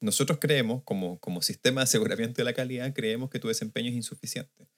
[0.00, 3.96] nosotros creemos, como, como sistema de aseguramiento de la calidad, creemos que tu desempeño es
[3.96, 4.68] insuficiente.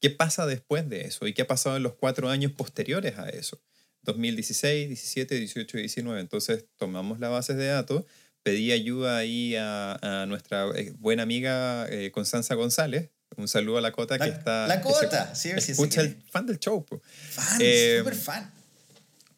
[0.00, 1.26] ¿Qué pasa después de eso?
[1.26, 3.60] ¿Y qué ha pasado en los cuatro años posteriores a eso?
[4.02, 6.20] 2016, 17, 18 y 19.
[6.20, 8.04] Entonces tomamos la base de datos,
[8.42, 13.10] pedí ayuda ahí a, a nuestra eh, buena amiga eh, Constanza González.
[13.36, 14.66] Un saludo a la Cota que está...
[14.66, 16.84] La Cota, sí, sí, Escucha el fan del show.
[17.30, 18.59] Fan, eh, súper fan.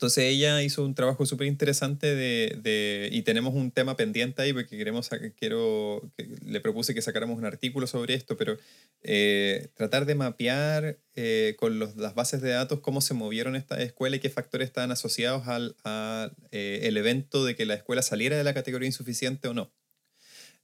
[0.03, 4.53] Entonces ella hizo un trabajo súper interesante de, de, y tenemos un tema pendiente ahí
[4.53, 6.11] porque queremos, quiero,
[6.45, 8.59] le propuse que sacáramos un artículo sobre esto, pero
[9.05, 13.81] eh, tratar de mapear eh, con los, las bases de datos cómo se movieron esta
[13.81, 18.03] escuela y qué factores estaban asociados al a, eh, el evento de que la escuela
[18.03, 19.73] saliera de la categoría insuficiente o no.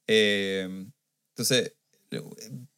[0.09, 0.88] Eh,
[1.31, 1.74] entonces,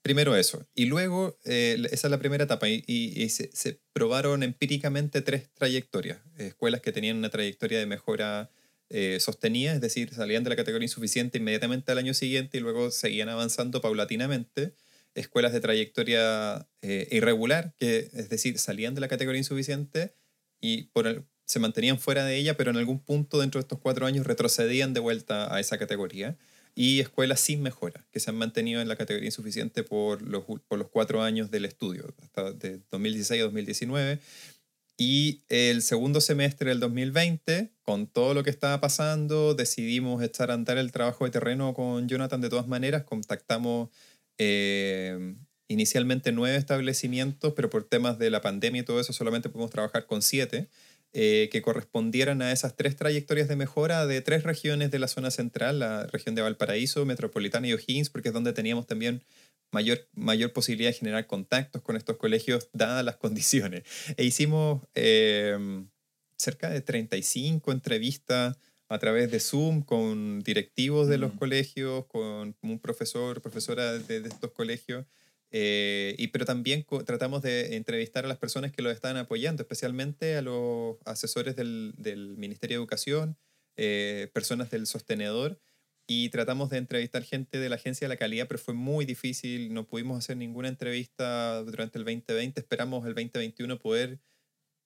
[0.02, 0.66] primero eso.
[0.74, 6.18] Y luego, eh, esa es la primera etapa, y, se, probaron empíricamente tres trayectorias.
[6.38, 8.50] Escuelas que tenían una trayectoria de mejora
[8.88, 12.90] eh, sostenida, es decir, salían de la categoría insuficiente inmediatamente al año siguiente y luego
[12.90, 14.74] seguían avanzando paulatinamente.
[15.14, 20.14] Escuelas de trayectoria eh, irregular, que es decir, salían de la categoría insuficiente
[20.60, 23.80] y por el, se mantenían fuera de ella, pero en algún punto dentro de estos
[23.80, 26.38] cuatro años retrocedían de vuelta a esa categoría
[26.74, 30.78] y escuelas sin mejora, que se han mantenido en la categoría insuficiente por los, por
[30.78, 34.18] los cuatro años del estudio, hasta de 2016 a 2019.
[34.96, 40.54] Y el segundo semestre del 2020, con todo lo que estaba pasando, decidimos echar a
[40.54, 43.04] andar el trabajo de terreno con Jonathan de todas maneras.
[43.04, 43.88] Contactamos
[44.36, 45.36] eh,
[45.68, 50.04] inicialmente nueve establecimientos, pero por temas de la pandemia y todo eso solamente pudimos trabajar
[50.04, 50.68] con siete
[51.12, 55.32] eh, que correspondieran a esas tres trayectorias de mejora de tres regiones de la zona
[55.32, 59.24] central, la región de Valparaíso, Metropolitana y O'Higgins, porque es donde teníamos también
[59.72, 63.82] mayor, mayor posibilidad de generar contactos con estos colegios dadas las condiciones.
[64.16, 65.58] E hicimos eh,
[66.38, 68.56] cerca de 35 entrevistas
[68.88, 71.38] a través de Zoom con directivos de los mm.
[71.38, 75.06] colegios, con un profesor, profesora de, de estos colegios,
[75.52, 80.36] Eh, y, pero también tratamos de entrevistar a las personas que lo están apoyando, especialmente
[80.36, 83.36] a los asesores del, del Ministerio de Educación,
[83.76, 85.60] eh, personas del sostenedor,
[86.06, 89.72] y tratamos de entrevistar gente de la Agencia de la Calidad, pero fue muy difícil,
[89.72, 94.20] no pudimos hacer ninguna entrevista durante el 2020, esperamos el 2021 poder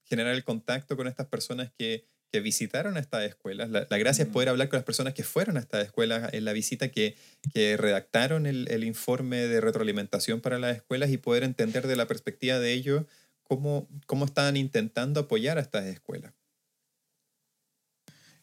[0.04, 3.70] generar el contacto con estas personas que, que visitaron estas escuelas.
[3.70, 6.52] La, gracia es poder hablar con las personas que fueron a estas escuelas en la
[6.52, 7.16] visita, que,
[7.52, 12.08] que redactaron el, el, informe de retroalimentación para las escuelas y poder entender de la
[12.08, 13.04] perspectiva de ellos
[13.44, 16.32] cómo, cómo están intentando apoyar a estas escuelas.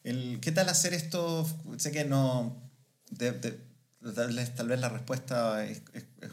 [0.04, 1.46] El, ¿Qué tal hacer esto?
[1.76, 2.72] Sé que no...
[3.10, 5.82] De, tal, vez, tal, vez, la respuesta es,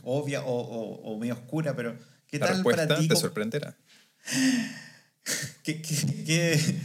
[0.04, 3.10] obvia o, o, o, medio oscura, pero ¿qué la tal respuesta para ti?
[3.10, 3.76] te sorprenderá.
[5.64, 6.80] ¿Qué, qué, qué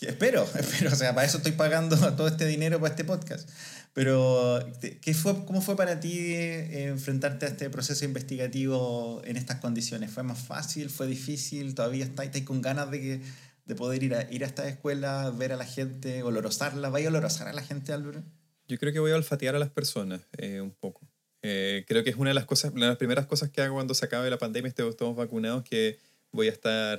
[0.00, 3.48] Espero, espero, o sea, para eso estoy pagando todo este dinero para este podcast.
[3.94, 4.60] Pero,
[5.00, 10.10] ¿qué fue, ¿cómo fue para ti eh, enfrentarte a este proceso investigativo en estas condiciones?
[10.10, 10.90] ¿Fue más fácil?
[10.90, 11.74] ¿Fue difícil?
[11.74, 13.20] ¿Todavía estáis, con ganas de, que,
[13.64, 16.90] de poder ir a, ir a estas escuelas, ver a la gente, olorosarla?
[16.90, 18.22] ¿Vais a olorosar a la gente, Álvaro?
[18.68, 21.08] Yo creo que voy a olfatear a las personas eh, un poco.
[21.40, 23.76] Eh, creo que es una de las cosas, una de las primeras cosas que hago
[23.76, 25.98] cuando se acabe la pandemia y estemos vacunados, que
[26.32, 26.98] voy a estar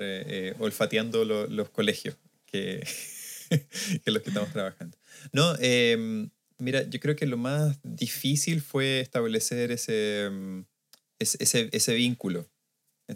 [0.57, 2.15] olfateando los colegios
[2.47, 2.85] que,
[4.03, 4.97] que los que estamos trabajando.
[5.31, 10.65] No, em, mira, yo creo que lo más difícil fue establecer ese, em,
[11.19, 12.49] ese, ese, vínculo.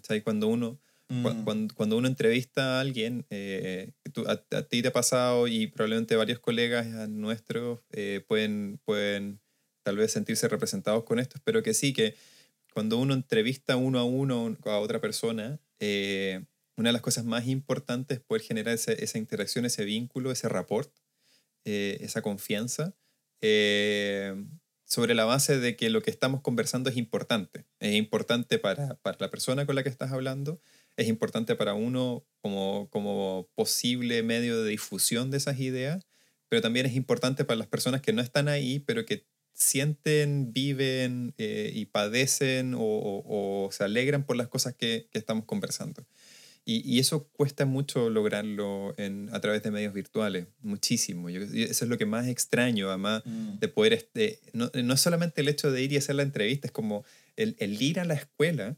[0.09, 1.43] ahí Cuando uno, mm.
[1.43, 3.91] cuando, cuando, uno entrevista a alguien, eh,
[4.27, 9.39] a, ti te ha pasado y probablemente varios colegas nuestros eh, pueden, pueden
[9.83, 12.15] tal vez sentirse representados con esto, pero que sí, que
[12.73, 16.45] cuando uno entrevista uno a uno a otra persona, eh,
[16.81, 20.91] una de las cosas más importantes es poder generar esa interacción, ese vínculo, ese rapport,
[21.63, 22.95] eh, esa confianza,
[23.41, 24.35] eh,
[24.83, 27.65] sobre la base de que lo que estamos conversando es importante.
[27.79, 30.59] Es importante para, para, la persona con la que estás hablando,
[30.97, 36.05] es importante para uno como, como posible medio de difusión de esas ideas,
[36.49, 41.33] pero también es importante para las personas que no están ahí, pero que sienten, viven
[41.37, 46.05] eh, y padecen o, o, se alegran por las cosas que, que estamos conversando.
[46.63, 51.29] Y, eso cuesta mucho lograrlo en, a través de medios virtuales, muchísimo.
[51.29, 53.57] Yo, eso es lo que más extraño, además mm.
[53.59, 56.71] de poder, este, no, no solamente el hecho de ir y hacer la entrevista, es
[56.71, 57.03] como
[57.35, 58.77] el, el ir a la escuela.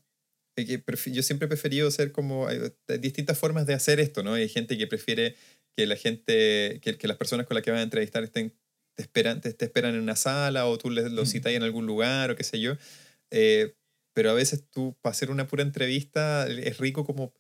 [0.56, 2.60] Yo siempre he preferido ser como, hay
[3.00, 4.34] distintas formas de hacer esto, ¿no?
[4.34, 5.36] Hay gente que prefiere
[5.76, 8.54] que la gente, que, que las personas con las que van a entrevistar estén,
[8.96, 11.32] te esperan, te, esperan en una sala o tú les, los mm.
[11.32, 12.78] citas en algún lugar o qué sé yo.
[13.30, 13.76] Eh,
[14.14, 17.34] pero a veces tú, para hacer una pura entrevista, es rico como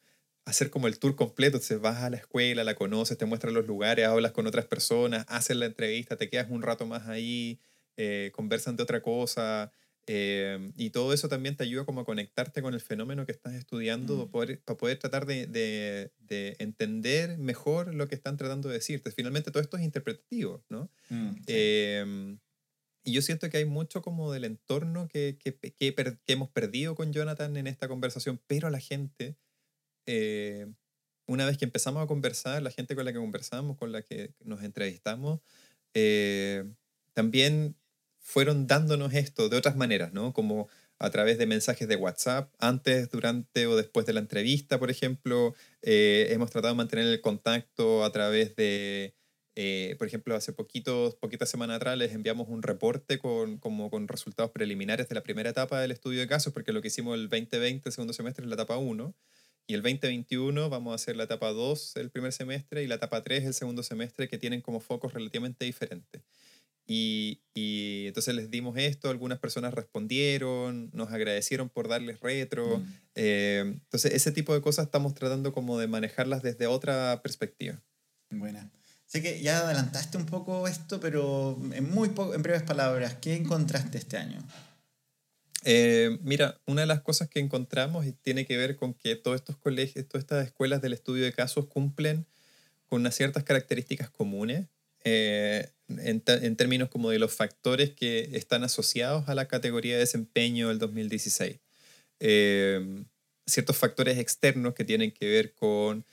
[0.45, 1.57] hacer como el tour completo.
[1.57, 5.25] Entonces vas a la escuela, la conoces, te muestran los lugares, hablas con otras personas,
[5.27, 7.59] haces la entrevista, te quedas un rato más ahí,
[7.97, 9.71] eh, conversan de otra cosa.
[10.05, 13.53] Eh, y todo eso también te ayuda como a conectarte con el fenómeno que estás
[13.53, 14.31] estudiando mm.
[14.65, 19.11] para poder tratar de, de, entender mejor lo que están tratando de decirte.
[19.11, 20.89] Finalmente todo esto es interpretativo, ¿no?
[21.09, 22.39] Mm, em,
[23.05, 26.95] y yo siento que hay mucho como del entorno que, que, que, que, hemos perdido
[26.95, 29.37] con Jonathan en esta conversación, pero la gente
[30.05, 30.67] eh,
[31.27, 34.33] una vez que empezamos a conversar, la gente con la que conversamos, con la que
[34.43, 35.41] nos entrevistamos,
[35.93, 36.65] eh,
[37.13, 37.77] también
[38.19, 40.33] fueron dándonos esto de otras maneras, ¿no?
[40.33, 44.89] Como a través de mensajes de WhatsApp, antes, durante o después de la entrevista, por
[44.89, 45.53] ejemplo.
[45.81, 49.15] Eh, hemos tratado de mantener el contacto a través de,
[49.97, 54.51] por ejemplo, hace poquitos, poquitas semanas atrás les enviamos un reporte con, como con resultados
[54.51, 57.89] preliminares de la primera etapa del estudio de casos, porque lo que hicimos el 2020,
[57.89, 59.13] el segundo semestre, es la etapa 1.
[59.65, 63.23] Y el 2021 vamos a hacer la etapa 2 el primer semestre y la etapa
[63.23, 66.21] 3 el segundo semestre, que tienen como focos relativamente diferentes.
[66.85, 72.79] Y, y, entonces les dimos esto, algunas personas respondieron, nos agradecieron por darles retro.
[72.79, 72.85] Mm.
[73.15, 77.81] Eh, entonces ese tipo de cosas estamos tratando como de manejarlas desde otra perspectiva.
[78.29, 78.69] Buena.
[79.05, 83.97] Sé que ya adelantaste un poco esto, pero en muy en breves palabras, ¿qué encontraste
[83.97, 84.43] este año?
[85.65, 89.57] Eh, mira, una de las cosas que encontramos tiene que ver con que todos estos
[89.57, 92.25] colegios, todas estas escuelas del estudio de casos cumplen
[92.85, 94.67] con unas ciertas características comunes
[95.05, 99.99] eh, en, en, términos como de los factores que están asociados a la categoría de
[99.99, 101.59] desempeño del 2016.
[102.19, 103.03] Eh,
[103.45, 106.05] ciertos factores externos que tienen que ver con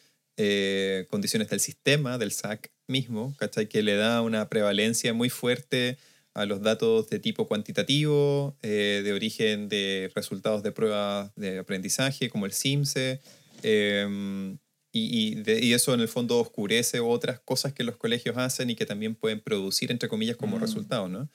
[1.10, 3.68] condiciones del sistema, del SAC mismo, ¿cachai?
[3.68, 5.98] Que le da una prevalencia muy fuerte
[6.40, 12.30] a los datos de tipo cuantitativo, eh, de origen de resultados de pruebas de aprendizaje,
[12.30, 13.20] como el SIMSE,
[13.62, 14.56] em,
[14.92, 18.86] y, y, eso en el fondo oscurece otras cosas que los colegios hacen y que
[18.86, 20.60] también pueden producir, entre comillas, como mm.
[20.60, 21.28] resultados, ¿no?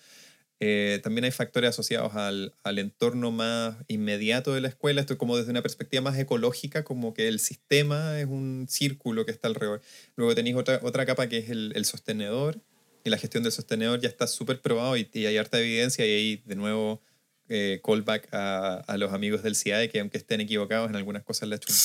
[0.60, 5.38] Eh, también hay factores asociados al, al, entorno más inmediato de la escuela, esto como
[5.38, 9.82] desde una perspectiva más ecológica, como que el sistema es un círculo que está alrededor.
[10.16, 12.62] Luego tenéis otra, otra capa que es el, el sostenedor,
[13.06, 16.10] y la gestión del sostenedor ya está súper probado y, y, hay harta evidencia y
[16.10, 17.02] ahí de nuevo
[17.48, 21.48] eh, callback a, a, los amigos del CIAE que aunque estén equivocados en algunas cosas
[21.48, 21.82] la chunta.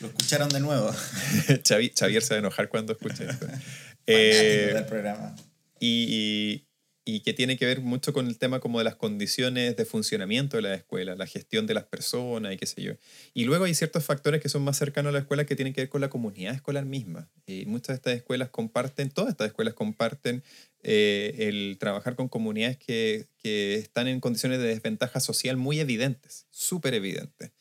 [0.00, 0.94] Lo escucharon de nuevo.
[1.64, 3.46] Xavier, se va a enojar cuando escuche esto.
[4.06, 5.34] eh, del programa.
[5.80, 6.65] Y,
[7.08, 10.56] y que tiene que ver mucho con el tema como de las condiciones de funcionamiento
[10.56, 12.94] de la escuela, la gestión de las personas y qué sé yo.
[13.32, 15.82] Y luego hay ciertos factores que son más cercanos a la escuela que tienen que
[15.82, 17.30] ver con la comunidad escolar misma.
[17.46, 20.42] Y muchas de estas escuelas comparten, todas estas escuelas comparten
[20.82, 26.48] eh, el trabajar con comunidades que, que, están en condiciones de desventaja social muy evidentes,
[26.50, 27.52] súper evidentes,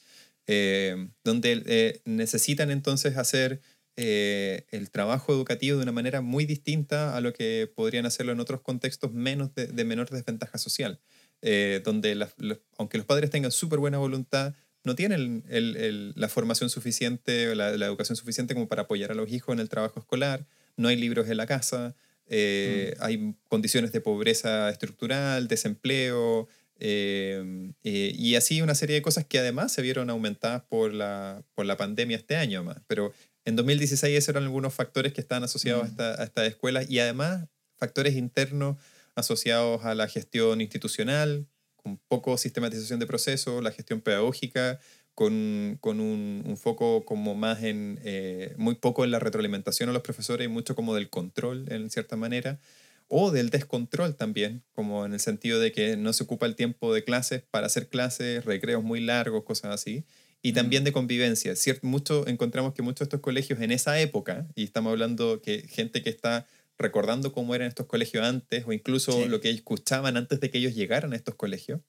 [0.48, 3.62] eh, donde eh, necesitan entonces hacer
[3.98, 8.40] eh, el trabajo educativo de una manera muy distinta a lo que podrían hacerlo en
[8.40, 11.00] otros contextos menos de, de menor desventaja social,
[11.42, 12.30] eh, donde los,
[12.78, 14.54] aunque los padres tengan súper buena voluntad,
[14.84, 19.16] no tienen el, el, la formación suficiente la, la, educación suficiente como para apoyar a
[19.16, 20.46] los hijos en el trabajo escolar,
[20.78, 21.96] no hay libros en la casa,
[22.28, 23.04] eh, mm.
[23.04, 29.40] hay condiciones de pobreza estructural, desempleo, eh, eh, y así una serie de cosas que
[29.40, 32.78] además se vieron aumentadas por la, por la pandemia este año más.
[32.88, 33.14] Pero
[33.46, 35.86] en 2016 esos eran algunos factores que estaban asociados mm.
[35.86, 38.78] a, esta, a estas escuelas y además factores internos
[39.14, 44.80] asociados a la gestión institucional, con poco sistematización de procesos, la gestión pedagógica,
[45.14, 49.94] con, con un, un, foco como más en, eh, muy poco en la retroalimentación a
[49.94, 52.60] los profesores y mucho como del control en cierta manera,
[53.08, 56.94] o del descontrol también, como en el sentido de que no se ocupa el tiempo
[56.94, 60.06] de clases para hacer clases, recreos muy largos, cosas así
[60.46, 61.56] y también de convivencia.
[61.56, 65.68] Cierto, mucho, encontramos que muchos de estos colegios en esa época, y estamos hablando que
[65.68, 66.46] gente que está
[66.78, 69.28] recordando cómo eran estos colegios antes, o incluso sí.
[69.28, 71.82] lo que escuchaban antes de que ellos llegaran a estos colegios,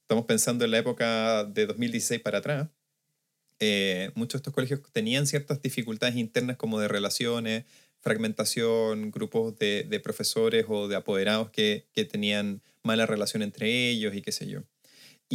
[0.00, 2.68] estamos pensando en la época de 2016 para atrás,
[3.58, 7.64] eh, muchos de estos colegios tenían ciertas dificultades internas como de relaciones,
[7.98, 14.14] fragmentación, grupos de, de profesores o de apoderados que, que tenían mala relación entre ellos
[14.14, 14.62] y qué sé yo.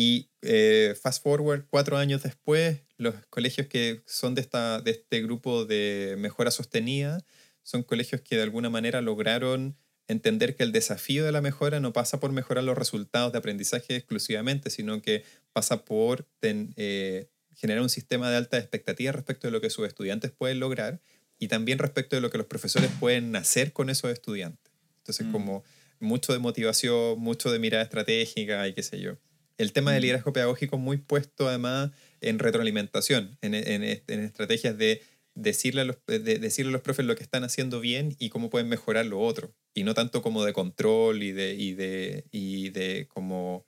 [0.01, 5.21] Y eh, fast forward, cuatro años después, los colegios que son de, esta, de este
[5.21, 7.21] grupo de mejora sostenida
[7.63, 9.75] son colegios que de alguna manera lograron
[10.07, 13.97] entender que el desafío de la mejora no pasa por mejorar los resultados de aprendizaje
[13.97, 19.51] exclusivamente, sino que pasa por ten, eh, generar un sistema de alta expectativa respecto de
[19.51, 21.01] lo que sus estudiantes pueden lograr
[21.39, 24.71] y también respecto de lo que los profesores pueden hacer con esos estudiantes.
[24.99, 25.31] Entonces, mm.
[25.33, 25.65] como
[25.99, 29.17] mucho de motivación, mucho de mirada estratégica y qué sé yo.
[29.59, 31.91] El tema del liderazgo pedagógico muy puesto además
[32.21, 35.03] en retroalimentación, en, en, en estrategias de
[35.35, 38.49] decirle, a los, de decirle a los profes lo que están haciendo bien y cómo
[38.49, 39.53] pueden mejorar lo otro.
[39.73, 43.65] Y no tanto como de control y de, y de, y de como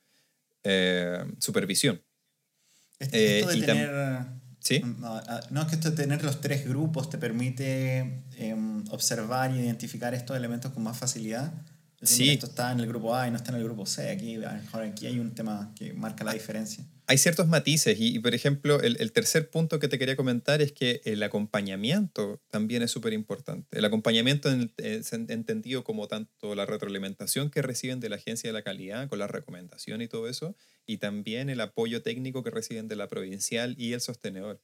[0.64, 2.02] eh, supervisión.
[3.00, 4.26] Esto, eh, esto de tener...
[4.60, 4.80] ¿Sí?
[5.00, 5.20] No,
[5.62, 8.56] es que esto de tener los tres grupos te permite eh,
[8.92, 11.52] observar y identificar estos elementos con más facilidad.
[12.04, 12.30] Sí.
[12.30, 14.10] Esto está en el grupo A y no está en el grupo C.
[14.10, 14.40] Aquí,
[14.74, 16.84] aquí hay un tema que marca la diferencia.
[17.06, 20.62] Hay ciertos matices y, y por ejemplo, el, el, tercer punto que te quería comentar
[20.62, 23.78] es que el acompañamiento también es súper importante.
[23.78, 28.64] El acompañamiento es entendido como tanto la retroalimentación que reciben de la agencia de la
[28.64, 32.96] calidad con la recomendación y todo eso, y también el apoyo técnico que reciben de
[32.96, 34.62] la provincial y el sostenedor.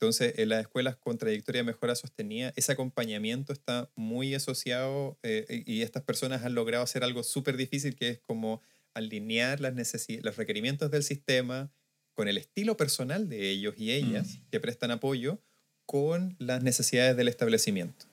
[0.00, 5.64] Entonces, en las escuelas con trayectoria de mejora sostenida, ese acompañamiento está muy asociado eh,
[5.66, 8.62] y estas personas han logrado hacer algo súper difícil que es como
[8.94, 9.74] alinear las
[10.22, 11.72] los requerimientos del sistema
[12.14, 14.50] con el estilo personal de ellos y ellas mm.
[14.52, 15.40] que prestan apoyo
[15.84, 18.06] con las necesidades del establecimiento.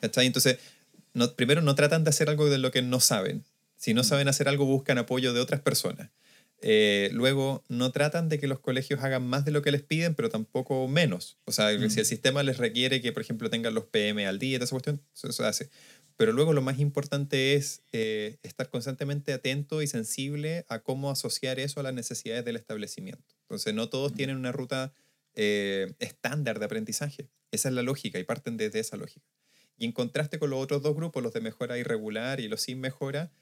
[0.00, 0.26] ¿Cachai?
[0.26, 0.58] Entonces,
[1.12, 3.44] no, primero no tratan de hacer algo de lo que no saben.
[3.76, 4.04] Si no mm.
[4.04, 6.08] saben hacer algo, buscan apoyo de otras personas.
[6.64, 10.14] Eh, luego, no tratan de que los colegios hagan más de lo que les piden,
[10.14, 11.38] pero tampoco menos.
[11.44, 11.90] O sea, mm.
[11.90, 15.02] si el sistema les requiere que, por ejemplo, tengan los PM al día, esa cuestión,
[15.12, 15.70] eso se hace.
[16.16, 21.58] Pero luego lo más importante es eh, estar constantemente atento y sensible a cómo asociar
[21.58, 23.34] eso a las necesidades del establecimiento.
[23.42, 24.14] Entonces, no todos mm.
[24.14, 24.94] tienen una ruta
[25.34, 27.28] eh, estándar de aprendizaje.
[27.50, 29.26] Esa es la lógica y parten desde esa lógica.
[29.76, 32.78] Y en contraste con los otros dos grupos, los de mejora irregular y los sin
[32.78, 33.32] mejora,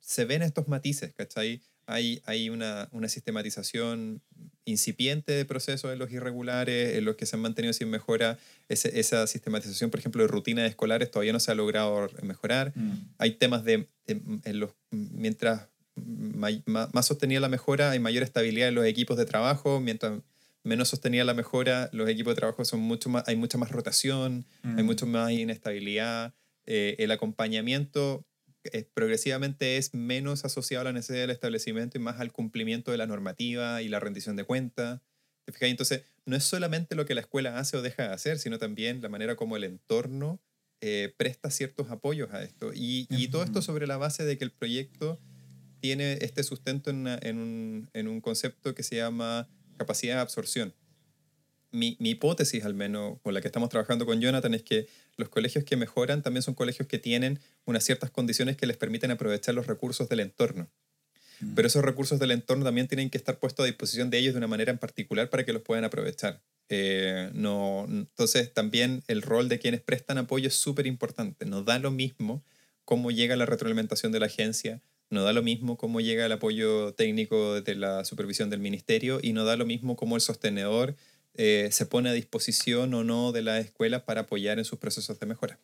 [0.00, 1.62] se ven estos matices, ¿cachai?
[1.86, 4.22] Hay, hay una, una, sistematización
[4.64, 8.38] incipiente de procesos en los irregulares, en los que se han mantenido sin mejora.
[8.68, 12.72] Ese, esa sistematización, por ejemplo, de rutinas escolares todavía no se ha logrado mejorar.
[12.74, 12.92] Mm.
[13.18, 18.68] Hay temas de, de en los, mientras más, más sostenida la mejora, hay mayor estabilidad
[18.68, 20.20] en los equipos de trabajo, mientras
[20.64, 24.46] menos sostenida la mejora, los equipos de trabajo son mucho más, hay mucha más rotación,
[24.62, 24.78] mm.
[24.78, 26.34] hay mucho más inestabilidad.
[26.66, 28.24] Eh, el acompañamiento
[28.64, 32.98] eh, progresivamente es menos asociado a la necesidad del establecimiento y más al cumplimiento de
[32.98, 35.00] la normativa y la rendición de cuentas.
[35.44, 35.70] ¿Te fijas?
[35.70, 39.02] Entonces, no es solamente lo que la escuela hace o deja de hacer, sino también
[39.02, 40.40] la manera como el entorno
[40.80, 42.72] eh, presta ciertos apoyos a esto.
[42.74, 45.20] Y, y, todo esto sobre la base de que el proyecto
[45.80, 50.74] tiene este sustento en, en, un, en un concepto que se llama capacidad de absorción
[51.72, 55.28] mi, mi, hipótesis, al menos con la que estamos trabajando con Jonathan, es que los
[55.28, 59.54] colegios que mejoran también son colegios que tienen unas ciertas condiciones que les permiten aprovechar
[59.54, 60.68] los recursos del entorno.
[61.40, 61.54] Mm.
[61.54, 64.38] Pero esos recursos del entorno también tienen que estar puestos a disposición de ellos de
[64.38, 66.42] una manera en particular para que los puedan aprovechar.
[66.68, 71.44] Eh, no, entonces, también el rol de quienes prestan apoyo es súper importante.
[71.44, 72.44] No da lo mismo
[72.84, 76.94] cómo llega la retroalimentación de la agencia, no da lo mismo cómo llega el apoyo
[76.94, 80.96] técnico de la supervisión del ministerio y no da lo mismo cómo el sostenedor
[81.34, 85.18] eh, se pone a disposición o no de la escuela para apoyar en sus procesos
[85.18, 85.58] de mejora.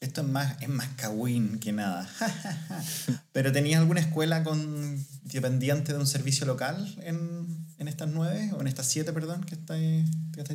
[0.00, 2.10] Esto es más, es más kawin que nada.
[3.32, 7.46] ¿Pero tenías alguna escuela con, dependiente de un servicio local en,
[7.78, 10.04] en estas nueve, o en estas siete, perdón, que estáis,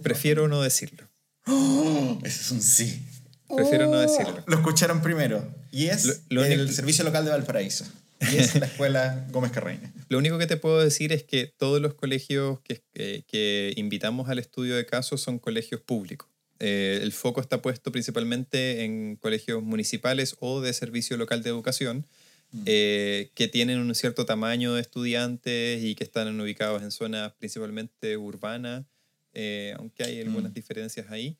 [0.04, 1.08] Prefiero no decirlo.
[1.46, 2.20] ¡Oh!
[2.24, 3.08] Ese es un sí.
[3.56, 4.44] Prefiero no decirlo.
[4.48, 5.50] Lo escucharon primero.
[5.72, 7.86] Y es el servicio local de Valparaíso.
[8.20, 9.92] Y es la escuela Gómez Carreño.
[10.10, 12.82] Lo único que te puedo decir es que todos los colegios que,
[13.28, 16.28] que, invitamos al estudio de casos son colegios públicos.
[16.60, 22.08] Eh, el foco está puesto principalmente en colegios municipales o de servicio local de educación,
[22.52, 22.64] mm.
[22.66, 28.18] eh, que tienen un cierto tamaño de estudiantes y que están ubicados en zonas principalmente
[28.18, 28.86] urbanas,
[29.34, 30.56] eh, aunque hay algunas mm.
[30.56, 31.38] diferencias ahí,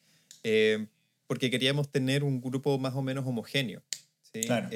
[1.26, 3.82] porque queríamos tener un grupo más o menos homogéneo.
[4.22, 4.42] ¿sí?
[4.42, 4.70] Claro.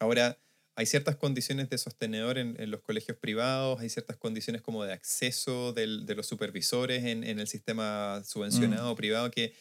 [0.00, 0.38] ahora,
[0.76, 5.72] hay ciertas condiciones de sostenedor en, los colegios privados, hay ciertas condiciones como de acceso
[5.72, 8.96] de los supervisores en, el sistema subvencionado mm.
[8.96, 9.54] privado que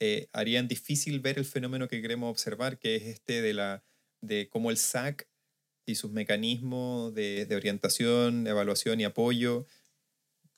[0.00, 3.84] eh, harían difícil ver el fenómeno que queremos observar, que es este de, la,
[4.22, 5.28] de cómo el SAC
[5.84, 9.66] y sus mecanismos de, orientación, evaluación y apoyo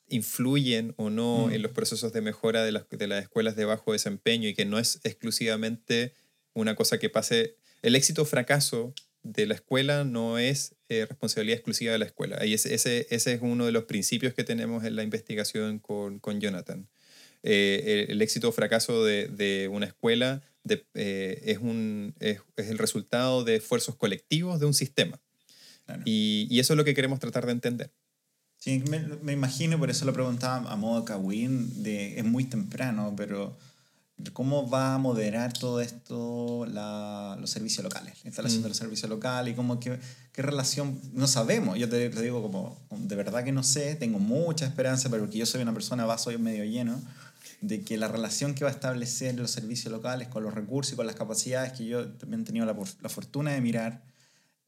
[0.07, 1.63] influyen o no en mm.
[1.63, 4.79] los procesos de mejora de las, de las escuelas de bajo desempeño y que no
[4.79, 6.13] es exclusivamente
[6.53, 7.57] una cosa que pase.
[7.81, 8.93] El éxito o fracaso
[9.25, 12.45] de la escuela no es eh, responsabilidad exclusiva de la escuela.
[12.45, 16.19] Y ese, ese, ese, es uno de los principios que tenemos en la investigación con,
[16.19, 16.87] con Jonathan.
[17.41, 22.69] Eh, el, éxito o fracaso de, de una escuela de, eh, es, un, es, es,
[22.69, 25.19] el resultado de esfuerzos colectivos de un sistema.
[26.03, 27.91] Y, y, eso es lo que queremos tratar de entender.
[28.57, 33.13] Sí, me, me imagino, por eso lo preguntaba a modo Kawin, de, es muy temprano,
[33.15, 33.55] pero
[34.33, 38.63] cómo va a moderar todo esto la, los servicios locales, la instalación mm.
[38.63, 39.99] de los servicios locales y cómo qué,
[40.31, 44.65] qué relación, no sabemos, yo te, digo como, de verdad que no sé, tengo mucha
[44.65, 47.01] esperanza, pero porque yo soy una persona vaso medio lleno,
[47.61, 50.95] de que la relación que va a establecer los servicios locales con los recursos y
[50.95, 54.03] con las capacidades que yo también he tenido la, la fortuna de mirar,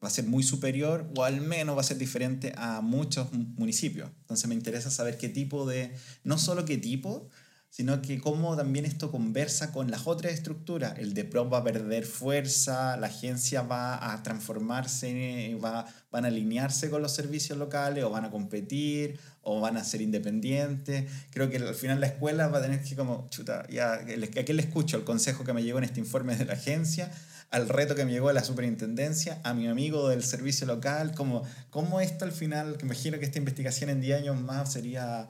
[0.02, 4.10] va a ser muy superior o al menos va a ser diferente a muchos municipios.
[4.20, 5.92] Entonces me interesa saber qué tipo de,
[6.24, 7.28] no solo qué tipo,
[7.78, 10.98] sino que cómo también esto conversa con las otras estructuras.
[10.98, 16.90] El DEPROP va a perder fuerza, la agencia va a transformarse, va, van a alinearse
[16.90, 21.08] con los servicios locales o van a competir o van a ser independientes.
[21.30, 24.56] Creo que al final la escuela va a tener que como, chuta, ya, ¿a quién
[24.56, 24.96] le escucho?
[24.96, 27.12] El consejo que me llegó en este informe de la agencia,
[27.50, 31.44] al reto que me llegó de la superintendencia, a mi amigo del servicio local, como,
[31.70, 35.28] cómo esto al final, que imagino que esta investigación en 10 años más sería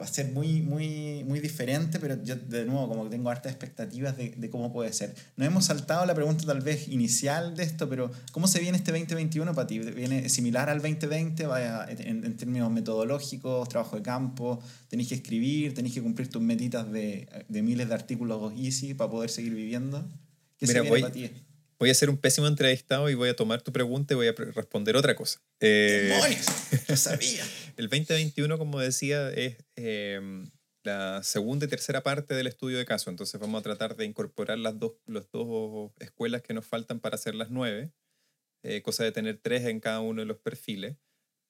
[0.00, 3.52] va a ser muy, muy, muy diferente, pero yo de nuevo como que tengo hartas
[3.52, 5.14] expectativas de, de, cómo puede ser.
[5.36, 8.92] Nos hemos saltado la pregunta tal vez inicial de esto, pero ¿cómo se viene este
[8.92, 9.78] 2021 para ti?
[9.78, 14.62] ¿Viene similar al 2020 vaya, en, en términos metodológicos, trabajo de campo?
[14.88, 15.74] ¿Tenéis que escribir?
[15.74, 20.08] ¿Tenéis que cumplir tus metitas de, de miles de artículos easy para poder seguir viviendo?
[20.56, 21.30] ¿Qué Mira, se viene para ti?
[21.80, 24.32] voy a ser un pésimo entrevistado y voy a tomar tu pregunta y voy a
[24.32, 25.40] responder otra cosa.
[25.60, 26.46] Eh, ¡Demonios!
[27.00, 27.42] sabía!
[27.80, 30.50] El 2021, como decía, es em,
[30.84, 33.08] la segunda y tercera parte del estudio de caso.
[33.08, 37.14] Entonces vamos a tratar de incorporar las dos, las dos escuelas que nos faltan para
[37.14, 37.92] hacer las nueve,
[38.62, 40.98] eh, cosa de tener tres en cada uno de los perfiles.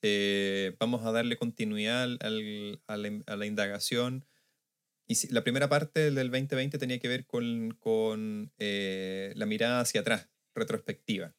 [0.02, 4.24] Eh, vamos a darle continuidad al, a, la, a la indagación
[5.08, 10.02] y la primera parte del 2020 tenía que ver con, con eh, la mirada hacia
[10.02, 11.34] atrás, retrospectiva.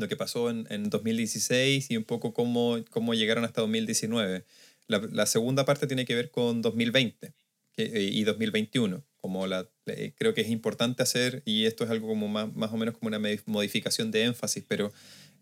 [0.00, 4.44] Lo que pasó en, en 2016 y un poco cómo, cómo llegaron hasta 2019.
[4.86, 7.32] La, la, segunda parte tiene que ver con 2020
[7.76, 9.04] eh, y 2021.
[9.16, 12.72] Como la, eh, creo que es importante hacer, y esto es algo como más, más
[12.72, 14.92] o menos como una modificación de énfasis, pero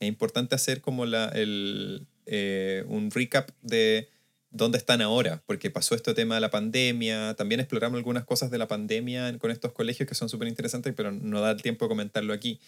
[0.01, 2.07] es importante hacer como la, el,
[2.89, 4.09] un recap de
[4.51, 8.59] dónde están ahora, porque pasó este tema de la pandemia, también exploramos algunas cosas de
[8.59, 11.91] la pandemia con estos colegios que son súper interesantes, pero no da el tiempo de
[11.91, 12.61] comentarlo aquí.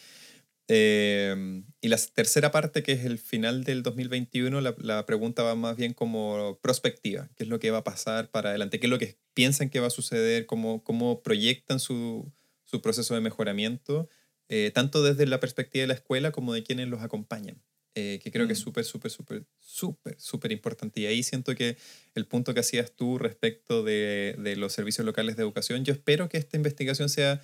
[0.72, 5.56] Eh, y la tercera parte, que es el final del 2021, la, la, pregunta va
[5.56, 7.28] más bien como prospectiva.
[7.34, 8.78] ¿Qué es lo que va a pasar para adelante?
[8.78, 10.46] ¿Qué es lo que piensan que va a suceder?
[10.46, 12.32] ¿Cómo, cómo proyectan su,
[12.66, 14.08] su proceso de mejoramiento?
[14.48, 17.60] Eh, tanto desde la perspectiva de la escuela como de quienes los acompañan.
[17.96, 18.62] Eh, que creo que es mm.
[18.62, 21.00] súper, súper, súper, súper, súper importante.
[21.00, 21.78] Y ahí siento que
[22.14, 26.28] el punto que hacías tú respecto de, de los servicios locales de educación, yo espero
[26.28, 27.40] que esta investigación sea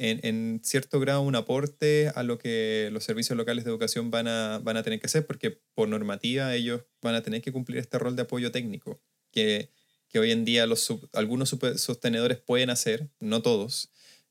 [0.00, 4.58] en, cierto grado un aporte a lo que los servicios locales de educación van a,
[4.58, 7.98] van a tener que hacer, porque por normativa ellos van a tener que cumplir este
[7.98, 9.70] rol de apoyo técnico, que,
[10.08, 13.90] que hoy en día los algunos sostenedores pueden hacer, no todos,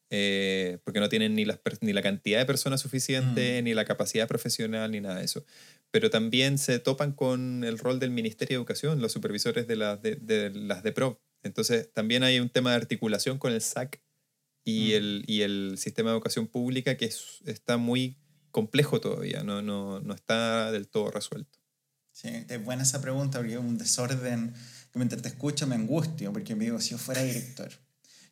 [0.09, 3.65] eh, porque no tienen ni, las, ni la cantidad de personas suficiente, mm.
[3.65, 5.45] ni la capacidad profesional, ni nada de eso.
[5.91, 10.01] Pero también se topan con el rol del Ministerio de Educación, los supervisores de, las
[10.01, 11.21] de, de las de PRO.
[11.43, 14.01] Entonces, también hay un tema de articulación con el SAC
[14.69, 14.95] y, mm.
[14.95, 17.09] el, y el sistema de educación pública que
[17.45, 18.17] está muy
[18.51, 21.59] complejo todavía, no, no, no está del todo resuelto.
[22.11, 24.53] Sí, es buena esa pregunta porque es un desorden
[24.91, 27.69] que mientras te escucho me angustio porque me digo, si yo fuera director,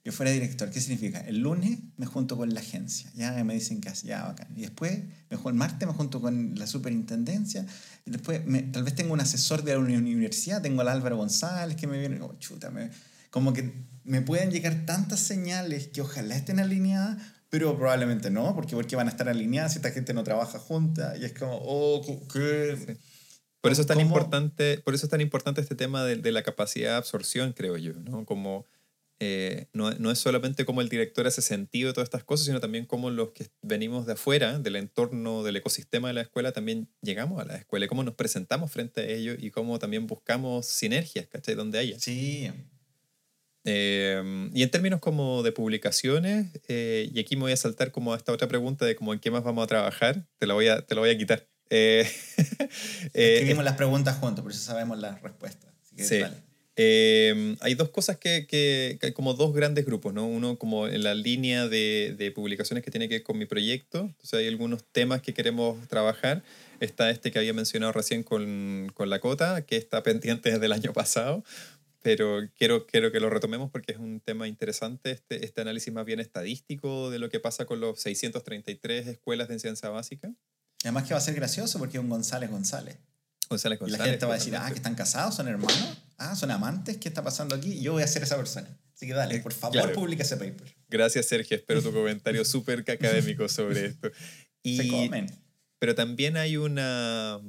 [0.03, 1.19] yo fuera director, ¿qué significa?
[1.19, 4.47] El lunes me junto con la agencia, ya me dicen que ya bacán.
[4.55, 7.65] Y después, el martes me junto con la superintendencia,
[8.05, 11.87] y después tal vez tengo un asesor de la universidad, tengo al Álvaro González que
[11.87, 12.89] me viene, como chuta, me,
[13.29, 17.17] como que me pueden llegar tantas señales que ojalá estén alineadas,
[17.49, 21.15] pero probablemente no, porque porque van a estar alineadas si esta gente no trabaja junta
[21.17, 22.01] y es como, oh,
[22.31, 22.97] ¿qué?
[23.61, 26.43] Por eso es tan importante, por eso es tan importante este tema de, de, la
[26.43, 28.25] capacidad de absorción, creo yo, ¿no?
[28.25, 28.65] Como
[29.19, 32.59] eh, no, no, es solamente cómo el director hace sentido de todas estas cosas, sino
[32.59, 36.87] también cómo los que venimos de afuera, del entorno, del ecosistema de la escuela, también
[37.01, 40.67] llegamos a la escuela, y cómo nos presentamos frente a ellos y cómo también buscamos
[40.67, 41.55] sinergias, ¿cachai?
[41.55, 41.99] Donde haya.
[41.99, 42.51] Sí.
[43.67, 48.13] Eh, y en términos como de publicaciones, eh, y aquí me voy a saltar como
[48.13, 50.69] a esta otra pregunta de cómo en qué más vamos a trabajar, te la voy
[50.69, 51.47] a, te la voy a quitar.
[51.69, 55.71] Escribimos las preguntas juntos, por eso sabemos las respuestas.
[55.95, 56.23] sí.
[56.79, 60.27] Em, hay dos cosas que, que, hay como dos grandes grupos, ¿no?
[60.27, 64.01] Uno como en la línea de, de, publicaciones que tiene que ver con mi proyecto,
[64.01, 66.43] entonces hay algunos temas que queremos trabajar.
[66.79, 70.71] Está este que había mencionado recién con, con la cota, que está pendiente desde el
[70.71, 71.43] año pasado,
[72.07, 76.05] pero quiero, quiero que lo retomemos porque es un tema interesante, este, este análisis más
[76.05, 80.31] bien estadístico de lo que pasa con los 633 escuelas de enseñanza básica.
[80.83, 82.97] Además que va a ser gracioso porque es un González González.
[83.49, 83.99] González González.
[83.99, 86.95] Y la gente va a decir, ah, que están casados, son hermanos ah, son amantes,
[86.95, 87.81] ¿qué está pasando aquí?
[87.81, 88.69] Yo voy a ser esa persona.
[88.95, 90.77] Así que dale, por favor, publica ese paper.
[90.87, 91.57] Gracias, Sergio.
[91.57, 94.09] Espero tu comentario súper académico sobre esto.
[94.63, 95.29] Y, Se comen.
[95.77, 97.41] Pero también hay una...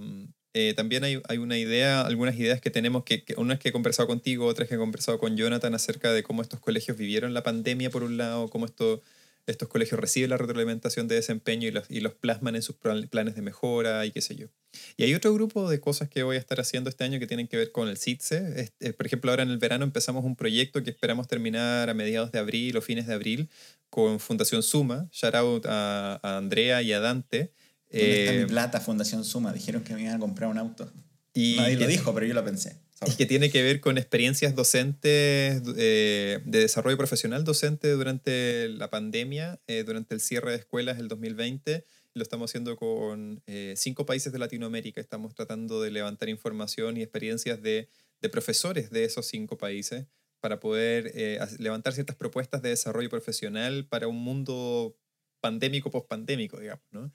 [0.54, 3.72] Eh, también hay, hay, una idea, algunas ideas que tenemos, que, que unas que he
[3.72, 7.42] conversado contigo, otras que he conversado con Jonathan acerca de cómo estos colegios vivieron la
[7.42, 9.02] pandemia, por un lado, cómo esto,
[9.46, 13.34] estos colegios reciben la retroalimentación de desempeño y los, y los plasman en sus planes
[13.34, 14.48] de mejora y qué sé yo.
[14.96, 17.48] Y hay otro grupo de cosas que voy a estar haciendo este año que tienen
[17.48, 18.70] que ver con el CITSE.
[18.80, 22.30] Eh, por ejemplo, ahora en el verano empezamos un proyecto que esperamos terminar a mediados
[22.30, 23.48] de abril o fines de abril
[23.90, 25.08] con Fundación Suma.
[25.12, 27.52] Shout out a, Andrea y a Dante.
[27.90, 29.52] ¿Dónde está mi eh, plata, Fundación Suma?
[29.52, 30.90] Dijeron que me iban a comprar un auto.
[31.34, 32.76] Y Nadie lo dijo, pero yo lo pensé.
[33.06, 38.90] Y que tiene que ver con experiencias docentes, eh, de desarrollo profesional docente durante la
[38.90, 41.84] pandemia, durante el cierre de escuelas del 2020
[42.18, 45.00] lo estamos haciendo con eh, cinco países de Latinoamérica.
[45.00, 47.88] Estamos tratando de levantar información y experiencias de,
[48.20, 50.06] de profesores de esos cinco países
[50.40, 54.96] para poder eh, levantar ciertas propuestas de desarrollo profesional para un mundo
[55.40, 57.12] pandémico, post-pandémico, digamos, ¿no?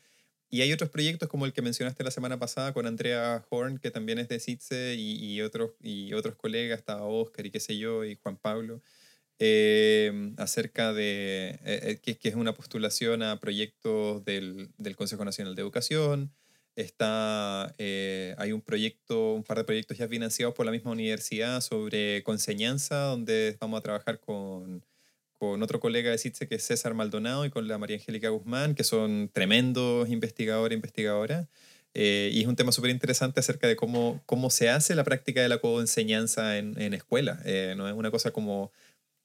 [0.53, 3.89] Y hay otros proyectos como el que mencionaste la semana pasada con Andrea Horn, que
[3.89, 7.77] también es de CITSE, y, y otros, y otros colegas, estaba Oscar y qué sé
[7.77, 8.81] yo, y Juan Pablo,
[9.39, 15.25] Em, acerca de eh, eh, que, que, es una postulación a proyectos del, del Consejo
[15.25, 16.31] Nacional de Educación.
[16.75, 21.61] Está, eh, hay un proyecto, un par de proyectos ya financiados por la misma universidad
[21.61, 24.85] sobre conseñanza, donde vamos a trabajar con,
[25.43, 28.75] con otro colega de CITSE que es César Maldonado y con la María Angélica Guzmán,
[28.75, 31.49] que son tremendos investigadores e investigadoras.
[31.93, 35.49] y es un tema súper interesante acerca de cómo, cómo se hace la práctica de
[35.49, 37.41] la coenseñanza en, en escuela.
[37.75, 38.71] no es una cosa como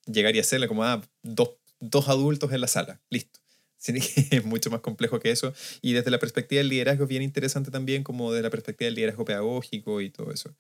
[0.06, 3.38] llegar y hacerle como, ah, dos, dos adultos en la sala, listo.
[3.86, 5.54] Es mucho más complejo que eso.
[5.82, 8.96] Y desde la perspectiva del liderazgo es bien interesante también, como de la perspectiva del
[8.96, 10.52] liderazgo pedagógico y todo eso.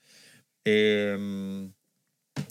[0.64, 1.72] Em,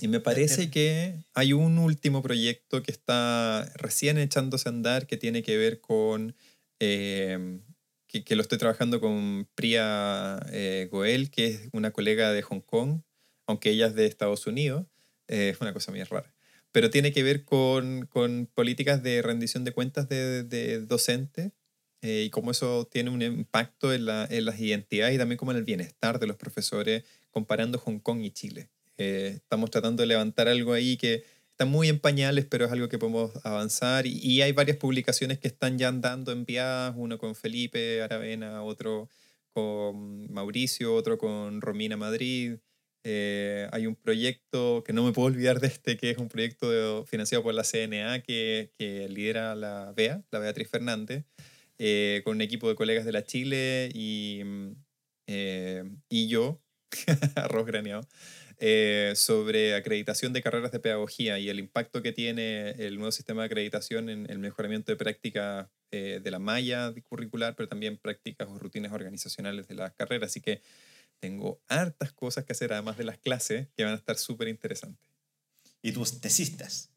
[0.02, 5.18] y me parece que hay un último proyecto que está recién echándose a andar que
[5.18, 6.36] tiene que ver con,
[6.80, 7.62] em,
[8.08, 12.62] que, que, lo estoy trabajando con Priya eh, Goel, que es una colega de Hong
[12.62, 13.02] Kong,
[13.48, 14.86] aunque ella es de Estados Unidos.
[15.28, 16.34] Eh, es una cosa muy rara
[16.78, 21.52] pero tiene que ver con, con políticas de rendición de cuentas de, de docentes
[22.04, 25.52] eh, y cómo eso tiene un impacto en, la, en, las identidades y también como
[25.52, 28.70] en el bienestar de los profesores comparando Hong Kong y Chile.
[28.98, 32.90] Eh, estamos tratando de levantar algo ahí que está muy en pañales, pero es algo
[32.90, 37.36] que podemos avanzar y, y hay varias publicaciones que están ya andando enviadas, uno con
[37.36, 39.10] Felipe Aravena, otro
[39.58, 42.58] con Mauricio, otro con Romina Madrid.
[43.04, 47.06] Eh, hay un proyecto que no me puedo olvidar de este, que es un proyecto
[47.06, 51.26] financiado por la CNA que, que lidera la BEA, la Beatriz Fernández,
[51.80, 54.42] eh, con un equipo de colegas de la Chile y,
[55.26, 56.62] eh, y yo,
[57.36, 58.08] arroz graneado,
[59.16, 63.48] sobre acreditación de carreras de pedagogía y el impacto que tiene el nuevo sistema de
[63.48, 68.92] acreditación en el mejoramiento de prácticas de la malla curricular, pero también prácticas o rutinas
[68.92, 70.32] organizacionales de las carreras.
[70.32, 70.62] Así que
[71.20, 75.10] tengo hartas cosas que hacer, además de las clases, que van a estar súper interesantes.
[75.82, 76.90] ¿Y tus tesistas?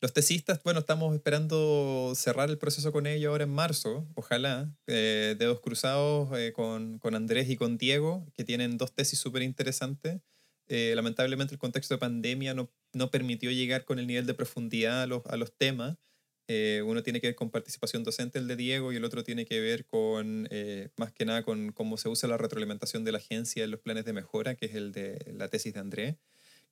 [0.00, 4.74] Los tesistas, bueno, estamos esperando cerrar el proceso con ellos ahora en marzo, ojalá.
[4.88, 9.42] Eh, dedos cruzados eh, con, con, Andrés y con Diego, que tienen dos tesis súper
[9.42, 10.20] interesantes.
[10.72, 15.02] Eh, lamentablemente el contexto de pandemia no, no, permitió llegar con el nivel de profundidad
[15.02, 15.98] a los, a los temas,
[16.48, 19.44] eh, uno tiene que ver con participación docente, el de Diego, y el otro tiene
[19.44, 23.18] que ver con, eh, más que nada, con cómo se usa la retroalimentación de la
[23.18, 26.16] agencia en los planes de mejora, que es el de la tesis de Andrés.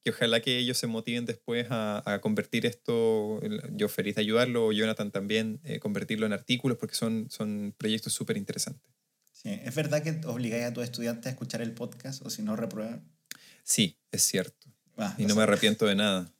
[0.03, 3.40] Que ojalá que ellos se motiven después a, convertir esto,
[3.72, 8.38] yo feliz de ayudarlo, Jonathan también, eh, convertirlo en artículos, porque son, son proyectos súper
[8.38, 8.90] interesantes.
[9.32, 12.57] Sí, ¿Es verdad que obligáis a tus estudiantes a escuchar el podcast o si no
[12.57, 13.20] reprueban?
[13.64, 14.68] Sí, es cierto.
[14.96, 16.32] Ah, y no me arrepiento de nada.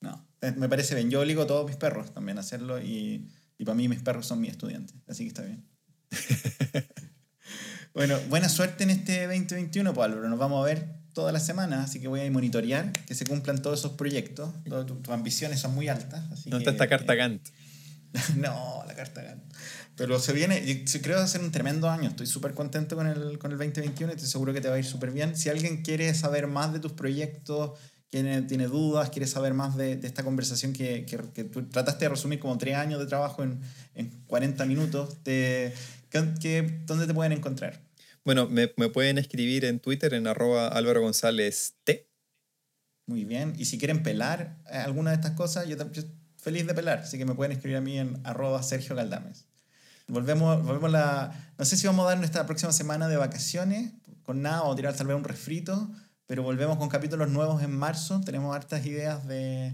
[0.00, 1.10] No, eh, me parece bien.
[1.10, 4.26] Yo obligo a todos mis perros también a hacerlo y, y para mí mis perros
[4.26, 5.64] son mis estudiantes, así que está bien.
[7.94, 10.28] bueno, buena suerte en este 2021, Pablo.
[10.28, 13.60] Nos vamos a ver toda la semana, así que voy a monitorear que se cumplan
[13.60, 14.50] todos esos proyectos.
[14.64, 16.30] Tus, ambiciones son muy altas.
[16.30, 17.48] Así ¿Dónde está esta carta Gantt?
[18.36, 19.42] no, la carta Gantt.
[19.96, 22.08] Pero se viene, creo que va a ser un tremendo año.
[22.08, 24.78] Estoy súper contento con el, con el 2021 y estoy seguro que te va a
[24.78, 25.36] ir súper bien.
[25.36, 27.78] Si alguien quiere saber más de tus proyectos,
[28.08, 32.06] tiene, tiene dudas, quiere saber más de, de esta conversación que, que, que, tú trataste
[32.06, 33.60] de resumir como tres años de trabajo en,
[33.94, 35.74] en 40 minutos, te,
[36.10, 37.82] ¿qué, ¿dónde te pueden encontrar?
[38.24, 42.08] Bueno, me, me, pueden escribir en Twitter en arroba Álvaro González T.
[43.06, 43.54] Muy bien.
[43.58, 46.02] Y si quieren pelar alguna de estas cosas, yo, yo
[46.38, 49.44] feliz de pelar, así que me pueden escribir a mí en arroba Sergio Galdames.
[50.06, 51.52] Volvemos, volvemos la...
[51.58, 54.94] No sé si vamos a dar nuestra próxima semana de vacaciones con nada o tirar
[54.94, 55.90] tal vez un refrito
[56.28, 58.20] pero volvemos con capítulos nuevos en marzo.
[58.20, 59.72] Tenemos hartas ideas de,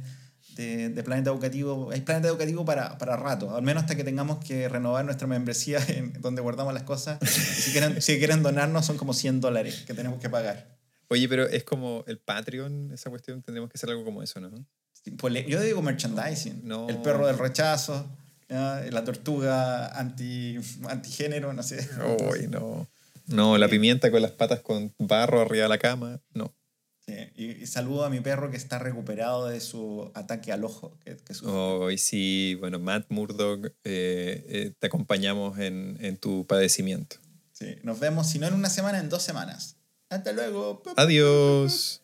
[0.54, 1.90] de, de Planeta Educativo.
[1.90, 5.80] Hay Planeta Educativo para, para rato, al menos hasta que tengamos que renovar nuestra membresía
[5.88, 7.18] en donde guardamos las cosas.
[7.28, 10.78] si, quieren, si quieren donarnos, son como 100 dólares que tenemos que pagar.
[11.08, 14.64] Oye, pero es como el Patreon, esa cuestión, tendríamos que hacer algo como eso, ¿no?
[15.04, 16.62] Yo digo merchandising.
[16.64, 16.88] No.
[16.88, 18.06] El perro del rechazo,
[18.48, 21.88] la tortuga anti, antigénero, no sé.
[22.30, 22.88] Uy, no.
[23.26, 26.54] No, la pimienta con las patas con barro arriba de la cama, no.
[27.06, 30.96] Sí, y, saludo a mi perro que está recuperado de su ataque al ojo.
[31.04, 36.46] Que, que oh, y sí, bueno, Matt Murdock, eh, eh, te acompañamos en, en, tu
[36.46, 37.16] padecimiento.
[37.52, 39.76] Sí, nos vemos, si no en una semana, en dos semanas.
[40.08, 40.82] Hasta luego.
[40.96, 42.03] Adiós.